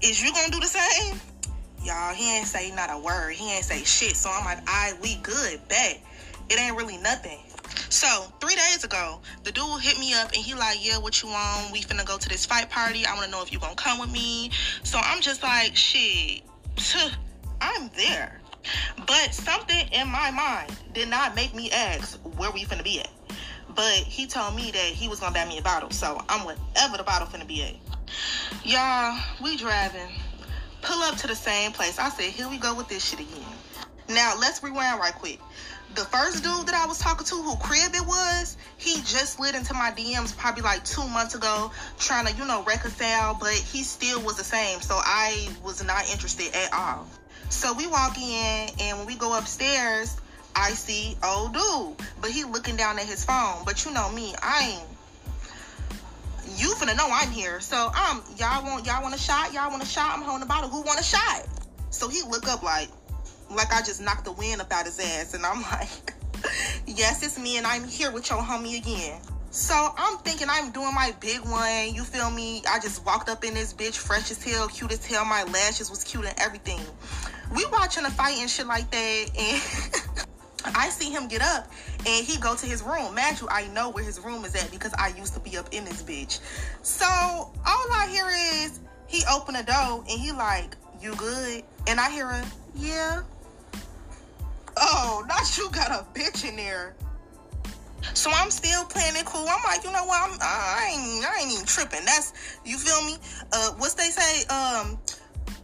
is 0.00 0.22
you 0.22 0.32
gonna 0.32 0.50
do 0.50 0.60
the 0.60 0.66
same? 0.66 1.20
Y'all, 1.84 2.14
he 2.14 2.36
ain't 2.36 2.46
say 2.46 2.72
not 2.74 2.90
a 2.90 2.98
word. 2.98 3.34
He 3.34 3.52
ain't 3.52 3.64
say 3.64 3.84
shit. 3.84 4.16
So 4.16 4.30
I'm 4.30 4.44
like, 4.44 4.58
I 4.66 4.92
right, 4.92 5.02
we 5.02 5.16
good, 5.16 5.60
bet. 5.68 6.00
It 6.48 6.58
ain't 6.58 6.76
really 6.76 6.96
nothing. 6.96 7.38
So 7.88 8.32
three 8.40 8.54
days 8.54 8.84
ago, 8.84 9.20
the 9.44 9.52
dude 9.52 9.80
hit 9.80 9.98
me 9.98 10.14
up 10.14 10.28
and 10.28 10.36
he 10.36 10.54
like, 10.54 10.84
yeah, 10.84 10.98
what 10.98 11.22
you 11.22 11.28
want? 11.28 11.72
We 11.72 11.80
finna 11.80 12.04
go 12.06 12.18
to 12.18 12.28
this 12.28 12.44
fight 12.44 12.70
party. 12.70 13.06
I 13.06 13.14
wanna 13.14 13.28
know 13.28 13.42
if 13.42 13.52
you 13.52 13.58
gonna 13.58 13.74
come 13.74 13.98
with 13.98 14.10
me. 14.10 14.50
So 14.82 14.98
I'm 15.02 15.20
just 15.20 15.42
like, 15.42 15.76
shit, 15.76 16.42
I'm 17.60 17.90
there. 17.96 18.40
But 19.06 19.34
something 19.34 19.86
in 19.92 20.08
my 20.08 20.30
mind 20.30 20.74
did 20.92 21.08
not 21.08 21.34
make 21.34 21.54
me 21.54 21.70
ask 21.70 22.18
where 22.36 22.50
we 22.50 22.64
finna 22.64 22.84
be 22.84 23.00
at. 23.00 23.10
But 23.74 23.94
he 23.94 24.26
told 24.26 24.54
me 24.54 24.70
that 24.70 24.78
he 24.78 25.08
was 25.08 25.20
gonna 25.20 25.34
buy 25.34 25.44
me 25.44 25.58
a 25.58 25.62
bottle. 25.62 25.90
So 25.90 26.20
I'm 26.28 26.44
whatever 26.44 26.96
the 26.96 27.02
bottle 27.02 27.28
finna 27.28 27.46
be 27.46 27.62
at. 27.62 27.74
Y'all, 28.64 29.18
we 29.42 29.56
driving. 29.56 30.08
Pull 30.82 31.02
up 31.02 31.16
to 31.16 31.26
the 31.26 31.34
same 31.34 31.72
place. 31.72 31.98
I 31.98 32.08
said, 32.10 32.26
here 32.26 32.48
we 32.48 32.58
go 32.58 32.74
with 32.74 32.88
this 32.88 33.04
shit 33.04 33.20
again. 33.20 33.44
Now 34.08 34.34
let's 34.38 34.62
rewind 34.62 35.00
right 35.00 35.14
quick 35.14 35.40
the 35.94 36.04
first 36.04 36.42
dude 36.42 36.66
that 36.66 36.74
I 36.74 36.86
was 36.86 36.98
talking 36.98 37.26
to, 37.26 37.34
who 37.36 37.56
crib 37.56 37.94
it 37.94 38.06
was, 38.06 38.56
he 38.76 38.96
just 39.02 39.34
slid 39.34 39.54
into 39.54 39.74
my 39.74 39.90
DMs 39.90 40.36
probably 40.36 40.62
like 40.62 40.84
two 40.84 41.06
months 41.08 41.34
ago, 41.34 41.70
trying 41.98 42.26
to, 42.26 42.32
you 42.34 42.44
know, 42.46 42.62
reconcile, 42.64 43.36
but 43.40 43.52
he 43.52 43.82
still 43.82 44.20
was 44.22 44.36
the 44.36 44.44
same. 44.44 44.80
So 44.80 44.94
I 44.96 45.48
was 45.62 45.84
not 45.84 46.10
interested 46.10 46.54
at 46.54 46.72
all. 46.72 47.06
So 47.48 47.72
we 47.72 47.86
walk 47.86 48.18
in, 48.18 48.68
and 48.80 48.98
when 48.98 49.06
we 49.06 49.14
go 49.14 49.36
upstairs, 49.38 50.16
I 50.56 50.70
see 50.70 51.16
old 51.22 51.54
dude, 51.54 52.06
but 52.20 52.30
he 52.30 52.44
looking 52.44 52.76
down 52.76 52.98
at 52.98 53.06
his 53.06 53.24
phone. 53.24 53.64
But 53.64 53.84
you 53.84 53.92
know 53.92 54.10
me, 54.10 54.34
I 54.42 54.78
ain't. 54.78 56.58
You 56.58 56.74
finna 56.74 56.96
know 56.96 57.08
I'm 57.10 57.30
here. 57.30 57.60
So 57.60 57.76
um, 57.76 58.22
y'all 58.36 58.62
want 58.64 58.86
y'all 58.86 59.02
want 59.02 59.14
a 59.14 59.18
shot? 59.18 59.52
Y'all 59.52 59.70
want 59.70 59.82
a 59.82 59.86
shot? 59.86 60.16
I'm 60.16 60.22
holding 60.22 60.42
a 60.42 60.46
bottle. 60.46 60.68
Who 60.68 60.82
want 60.82 61.00
a 61.00 61.02
shot? 61.02 61.46
So 61.90 62.08
he 62.08 62.22
look 62.22 62.48
up 62.48 62.62
like, 62.62 62.88
like 63.56 63.72
I 63.72 63.80
just 63.80 64.00
knocked 64.00 64.24
the 64.24 64.32
wind 64.32 64.60
up 64.60 64.72
out 64.72 64.86
his 64.86 64.98
ass. 64.98 65.34
And 65.34 65.44
I'm 65.44 65.62
like, 65.72 66.14
yes, 66.86 67.22
it's 67.22 67.38
me, 67.38 67.58
and 67.58 67.66
I'm 67.66 67.84
here 67.84 68.10
with 68.10 68.30
your 68.30 68.40
homie 68.40 68.78
again. 68.78 69.20
So 69.50 69.94
I'm 69.96 70.18
thinking 70.18 70.48
I'm 70.50 70.72
doing 70.72 70.92
my 70.94 71.14
big 71.20 71.40
one. 71.40 71.94
You 71.94 72.02
feel 72.02 72.30
me? 72.30 72.62
I 72.68 72.80
just 72.80 73.06
walked 73.06 73.28
up 73.28 73.44
in 73.44 73.54
this 73.54 73.72
bitch, 73.72 73.96
fresh 73.96 74.30
as 74.32 74.42
hell, 74.42 74.66
cute 74.68 74.92
as 74.92 75.06
hell. 75.06 75.24
My 75.24 75.44
lashes 75.44 75.90
was 75.90 76.02
cute 76.02 76.24
and 76.24 76.34
everything. 76.40 76.80
We 77.54 77.64
watching 77.70 78.04
a 78.04 78.10
fight 78.10 78.38
and 78.38 78.50
shit 78.50 78.66
like 78.66 78.90
that, 78.90 79.30
and 79.38 80.26
I 80.74 80.88
see 80.88 81.10
him 81.10 81.28
get 81.28 81.42
up 81.42 81.70
and 82.06 82.26
he 82.26 82.38
go 82.38 82.54
to 82.56 82.66
his 82.66 82.82
room. 82.82 83.14
Mind 83.14 83.40
you, 83.40 83.48
I 83.50 83.66
know 83.68 83.90
where 83.90 84.04
his 84.04 84.18
room 84.20 84.44
is 84.44 84.54
at 84.54 84.70
because 84.70 84.94
I 84.94 85.08
used 85.16 85.34
to 85.34 85.40
be 85.40 85.56
up 85.56 85.68
in 85.72 85.84
this 85.84 86.02
bitch. 86.02 86.40
So 86.82 87.06
all 87.06 87.52
I 87.66 88.08
hear 88.10 88.26
is 88.64 88.80
he 89.06 89.22
open 89.32 89.54
the 89.54 89.62
door 89.62 90.04
and 90.08 90.20
he 90.20 90.32
like, 90.32 90.76
you 91.00 91.14
good? 91.16 91.62
And 91.86 92.00
I 92.00 92.10
hear 92.10 92.28
a, 92.28 92.44
yeah. 92.74 93.22
Oh, 94.76 95.24
not 95.28 95.56
you 95.56 95.70
got 95.70 95.90
a 95.90 96.04
bitch 96.18 96.48
in 96.48 96.56
there. 96.56 96.94
So 98.12 98.30
I'm 98.34 98.50
still 98.50 98.84
playing 98.84 99.16
it 99.16 99.24
cool. 99.24 99.46
I'm 99.48 99.62
like, 99.64 99.82
you 99.82 99.92
know 99.92 100.04
what? 100.04 100.30
I'm, 100.30 100.38
I 100.40 100.90
ain't, 100.92 101.24
I 101.24 101.40
ain't 101.40 101.52
even 101.52 101.64
tripping. 101.64 102.04
That's, 102.04 102.58
you 102.64 102.76
feel 102.76 103.02
me? 103.06 103.16
Uh, 103.52 103.72
what's 103.78 103.94
they 103.94 104.10
say? 104.10 104.44
Um, 104.46 104.98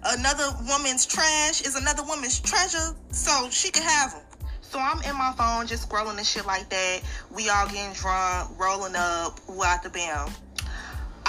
another 0.05 0.49
woman's 0.69 1.05
trash 1.05 1.61
is 1.61 1.77
another 1.77 2.03
woman's 2.03 2.41
treasure. 2.41 2.97
So 3.11 3.49
she 3.51 3.71
can 3.71 3.83
have 3.83 4.13
them. 4.13 4.23
So 4.63 4.79
I'm 4.79 5.03
in 5.03 5.17
my 5.17 5.33
phone 5.37 5.67
just 5.67 5.89
scrolling 5.89 6.17
and 6.17 6.27
shit 6.27 6.47
like 6.47 6.71
that. 6.71 7.01
We 7.35 7.51
all 7.51 7.67
getting 7.67 7.93
drunk, 7.93 8.59
rolling 8.59 8.95
up, 8.95 9.41
out 9.49 9.83
the 9.83 9.91
bam. 9.91 10.31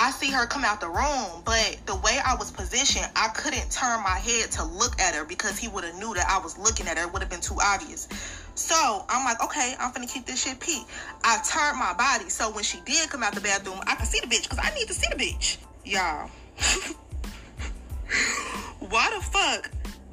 I 0.01 0.09
see 0.09 0.31
her 0.31 0.47
come 0.47 0.65
out 0.65 0.81
the 0.81 0.89
room, 0.89 1.43
but 1.45 1.77
the 1.85 1.95
way 1.97 2.17
I 2.25 2.33
was 2.33 2.49
positioned, 2.49 3.05
I 3.15 3.27
couldn't 3.27 3.69
turn 3.69 4.01
my 4.01 4.17
head 4.17 4.49
to 4.53 4.63
look 4.63 4.99
at 4.99 5.13
her 5.13 5.25
because 5.25 5.59
he 5.59 5.67
would 5.67 5.83
have 5.83 5.93
knew 5.99 6.15
that 6.15 6.25
I 6.27 6.39
was 6.39 6.57
looking 6.57 6.87
at 6.87 6.97
her. 6.97 7.05
It 7.05 7.13
would 7.13 7.21
have 7.21 7.29
been 7.29 7.39
too 7.39 7.57
obvious. 7.61 8.07
So 8.55 9.05
I'm 9.07 9.23
like, 9.25 9.43
okay, 9.43 9.75
I'm 9.79 9.93
gonna 9.93 10.07
keep 10.07 10.25
this 10.25 10.41
shit 10.43 10.59
peak. 10.59 10.87
I 11.23 11.37
turned 11.47 11.77
my 11.77 11.93
body 11.93 12.29
so 12.29 12.49
when 12.49 12.63
she 12.63 12.79
did 12.83 13.11
come 13.11 13.21
out 13.21 13.35
the 13.35 13.41
bathroom, 13.41 13.79
I 13.85 13.93
could 13.93 14.07
see 14.07 14.19
the 14.19 14.25
bitch 14.25 14.49
because 14.49 14.57
I 14.57 14.73
need 14.73 14.87
to 14.87 14.93
see 14.95 15.07
the 15.11 15.17
bitch. 15.17 15.57
Y'all. 15.85 16.31
Why 18.89 19.07
the 19.15 19.23
fuck 19.23 19.69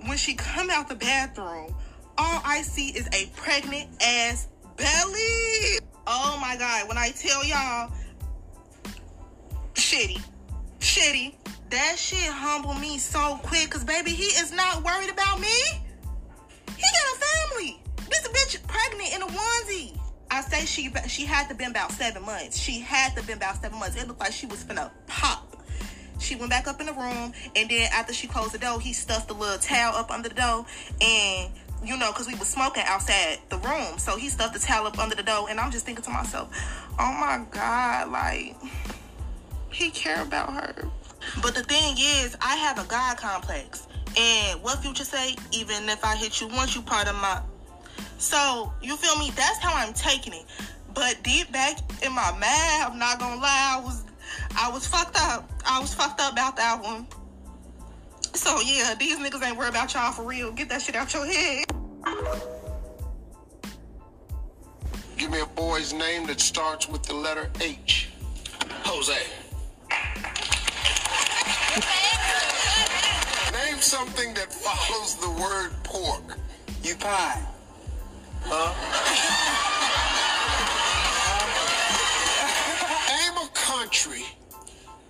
when 0.06 0.18
she 0.18 0.34
come 0.34 0.68
out 0.68 0.90
the 0.90 0.96
bathroom, 0.96 1.74
all 2.18 2.42
I 2.44 2.60
see 2.60 2.88
is 2.90 3.08
a 3.14 3.30
pregnant 3.36 3.88
ass 4.02 4.48
belly. 4.76 5.78
Oh 6.06 6.38
my 6.42 6.56
god, 6.58 6.88
when 6.88 6.98
I 6.98 7.10
tell 7.12 7.42
y'all 7.42 7.90
shitty, 9.88 10.20
shitty, 10.80 11.32
that 11.70 11.96
shit 11.96 12.30
humbled 12.30 12.78
me 12.78 12.98
so 12.98 13.40
quick 13.42 13.70
cause 13.70 13.84
baby 13.84 14.10
he 14.10 14.24
is 14.24 14.52
not 14.52 14.84
worried 14.84 15.08
about 15.08 15.40
me. 15.40 15.48
He 16.76 16.82
got 16.82 17.16
a 17.16 17.56
family. 17.56 17.82
This 18.10 18.28
bitch 18.28 18.66
pregnant 18.66 19.14
in 19.14 19.22
a 19.22 19.26
onesie. 19.26 19.98
I 20.30 20.42
say 20.42 20.66
she 20.66 20.92
she 21.08 21.24
had 21.24 21.48
to 21.48 21.54
been 21.54 21.70
about 21.70 21.90
seven 21.92 22.22
months. 22.26 22.58
She 22.58 22.80
had 22.80 23.16
to 23.16 23.22
been 23.26 23.38
about 23.38 23.62
seven 23.62 23.78
months. 23.78 23.96
It 23.96 24.06
looked 24.06 24.20
like 24.20 24.32
she 24.32 24.44
was 24.44 24.62
finna 24.62 24.90
pop. 25.06 25.56
She 26.18 26.36
went 26.36 26.50
back 26.50 26.68
up 26.68 26.80
in 26.80 26.86
the 26.86 26.92
room, 26.92 27.32
and 27.56 27.70
then 27.70 27.88
after 27.90 28.12
she 28.12 28.26
closed 28.26 28.52
the 28.52 28.58
door, 28.58 28.78
he 28.80 28.92
stuffed 28.92 29.30
a 29.30 29.34
little 29.34 29.58
towel 29.58 29.96
up 29.96 30.10
under 30.10 30.28
the 30.28 30.34
door, 30.34 30.66
and 31.00 31.50
you 31.82 31.96
know, 31.96 32.12
because 32.12 32.26
we 32.26 32.34
was 32.34 32.48
smoking 32.48 32.82
outside 32.86 33.38
the 33.48 33.56
room, 33.58 33.98
so 33.98 34.18
he 34.18 34.28
stuffed 34.28 34.52
the 34.52 34.60
towel 34.60 34.86
up 34.86 34.98
under 34.98 35.14
the 35.14 35.22
door, 35.22 35.48
and 35.48 35.58
I'm 35.58 35.70
just 35.70 35.86
thinking 35.86 36.04
to 36.04 36.10
myself, 36.10 36.50
oh 36.98 37.12
my 37.18 37.42
god, 37.50 38.10
like 38.10 38.54
he 39.70 39.90
care 39.90 40.22
about 40.22 40.52
her. 40.52 40.88
But 41.42 41.54
the 41.54 41.62
thing 41.62 41.96
is, 41.98 42.36
I 42.40 42.56
have 42.56 42.78
a 42.78 42.88
God 42.88 43.16
complex, 43.16 43.86
and 44.16 44.62
what 44.62 44.78
Future 44.82 45.04
say? 45.04 45.34
Even 45.52 45.88
if 45.88 46.04
I 46.04 46.16
hit 46.16 46.40
you 46.40 46.48
once, 46.48 46.74
you 46.74 46.82
part 46.82 47.08
of 47.08 47.14
my 47.16 47.42
so 48.18 48.72
you 48.82 48.96
feel 48.96 49.16
me? 49.18 49.30
That's 49.36 49.58
how 49.58 49.74
I'm 49.74 49.94
taking 49.94 50.32
it. 50.32 50.44
But 50.92 51.22
deep 51.22 51.50
back 51.52 51.78
in 52.04 52.12
my 52.12 52.30
mind, 52.32 52.92
I'm 52.92 52.98
not 52.98 53.20
gonna 53.20 53.40
lie, 53.40 53.78
I 53.78 53.80
was 53.84 54.04
I 54.56 54.70
was 54.70 54.86
fucked 54.86 55.16
up. 55.20 55.50
I 55.64 55.80
was 55.80 55.94
fucked 55.94 56.20
up 56.20 56.32
about 56.32 56.56
that 56.56 56.82
one. 56.82 57.06
So 58.34 58.60
yeah, 58.60 58.94
these 58.98 59.18
niggas 59.18 59.44
ain't 59.46 59.56
worried 59.56 59.70
about 59.70 59.94
y'all 59.94 60.12
for 60.12 60.24
real. 60.24 60.52
Get 60.52 60.68
that 60.68 60.82
shit 60.82 60.96
out 60.96 61.12
your 61.14 61.26
head. 61.26 61.64
Give 65.16 65.30
me 65.30 65.40
a 65.40 65.46
boy's 65.46 65.92
name 65.92 66.26
that 66.26 66.40
starts 66.40 66.88
with 66.88 67.02
the 67.02 67.14
letter 67.14 67.50
H. 67.60 68.10
Jose. 68.84 69.47
Name 73.52 73.80
something 73.80 74.34
that 74.34 74.52
follows 74.52 75.16
the 75.16 75.30
word 75.40 75.70
pork. 75.84 76.38
You 76.82 76.96
pie. 76.96 77.46
Huh? 78.42 78.74
Name 83.08 83.36
a 83.44 83.48
country 83.54 84.24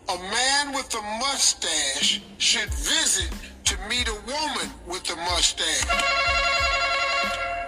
a 0.09 0.18
man 0.18 0.72
with 0.72 0.95
a 0.95 1.03
mustache 1.20 2.22
should 2.39 2.70
visit 2.70 3.31
to 3.64 3.76
meet 3.91 4.09
a 4.09 4.14
woman 4.26 4.70
with 4.87 5.11
a 5.11 5.16
mustache. 5.16 5.85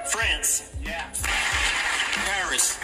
France. 0.06 0.74
Yeah. 0.82 1.04
Paris. 2.24 2.78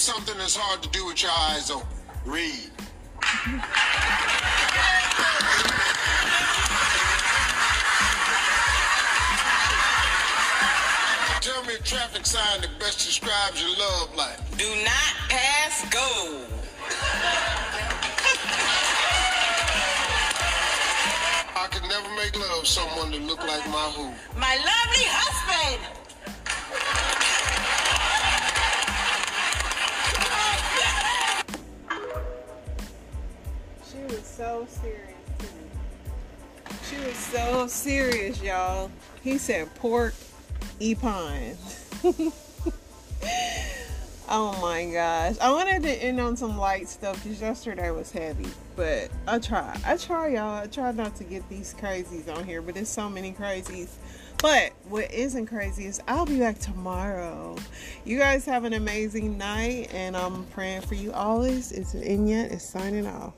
Something 0.00 0.38
that's 0.38 0.56
hard 0.56 0.82
to 0.82 0.88
do 0.88 1.04
with 1.04 1.22
your 1.22 1.30
eyes 1.30 1.70
open. 1.70 1.86
Read. 2.24 2.70
Tell 11.42 11.62
me 11.64 11.74
a 11.74 11.78
traffic 11.84 12.24
sign 12.24 12.62
that 12.62 12.70
best 12.80 13.04
describes 13.04 13.60
your 13.60 13.76
love 13.76 14.16
life. 14.16 14.40
Do 14.56 14.64
not 14.64 15.12
pass 15.28 15.84
go. 15.90 16.46
I 21.56 21.68
could 21.70 21.86
never 21.90 22.08
make 22.16 22.34
love 22.40 22.66
someone 22.66 23.10
that 23.10 23.20
looked 23.20 23.46
like 23.46 23.68
my 23.68 23.92
who. 23.94 24.14
My 24.40 24.56
lovely 24.56 25.04
husband. 25.12 25.99
Serious 34.66 35.14
too. 35.38 35.46
She 36.88 36.96
was 37.06 37.16
so 37.16 37.66
serious, 37.66 38.42
y'all. 38.42 38.90
He 39.22 39.38
said 39.38 39.74
pork 39.76 40.14
Epine. 40.80 41.56
oh 44.28 44.58
my 44.62 44.86
gosh. 44.86 45.36
I 45.40 45.50
wanted 45.52 45.82
to 45.82 45.90
end 45.90 46.20
on 46.20 46.36
some 46.36 46.56
light 46.56 46.88
stuff 46.88 47.22
because 47.22 47.40
yesterday 47.40 47.90
was 47.90 48.10
heavy. 48.10 48.48
But 48.76 49.10
I 49.26 49.38
try. 49.38 49.78
I 49.84 49.96
try, 49.96 50.28
y'all. 50.28 50.62
I 50.62 50.66
try 50.66 50.92
not 50.92 51.16
to 51.16 51.24
get 51.24 51.48
these 51.48 51.74
crazies 51.74 52.34
on 52.34 52.44
here, 52.44 52.62
but 52.62 52.74
there's 52.74 52.88
so 52.88 53.10
many 53.10 53.32
crazies. 53.32 53.90
But 54.40 54.72
what 54.88 55.12
isn't 55.12 55.46
crazy 55.46 55.84
is 55.84 56.00
I'll 56.08 56.24
be 56.24 56.38
back 56.38 56.58
tomorrow. 56.58 57.56
You 58.06 58.18
guys 58.18 58.46
have 58.46 58.64
an 58.64 58.72
amazing 58.72 59.36
night, 59.36 59.90
and 59.92 60.16
I'm 60.16 60.46
praying 60.46 60.80
for 60.82 60.94
you 60.94 61.12
always. 61.12 61.72
It's 61.72 61.94
Inya 61.94 62.50
is 62.50 62.62
signing 62.62 63.06
off. 63.06 63.34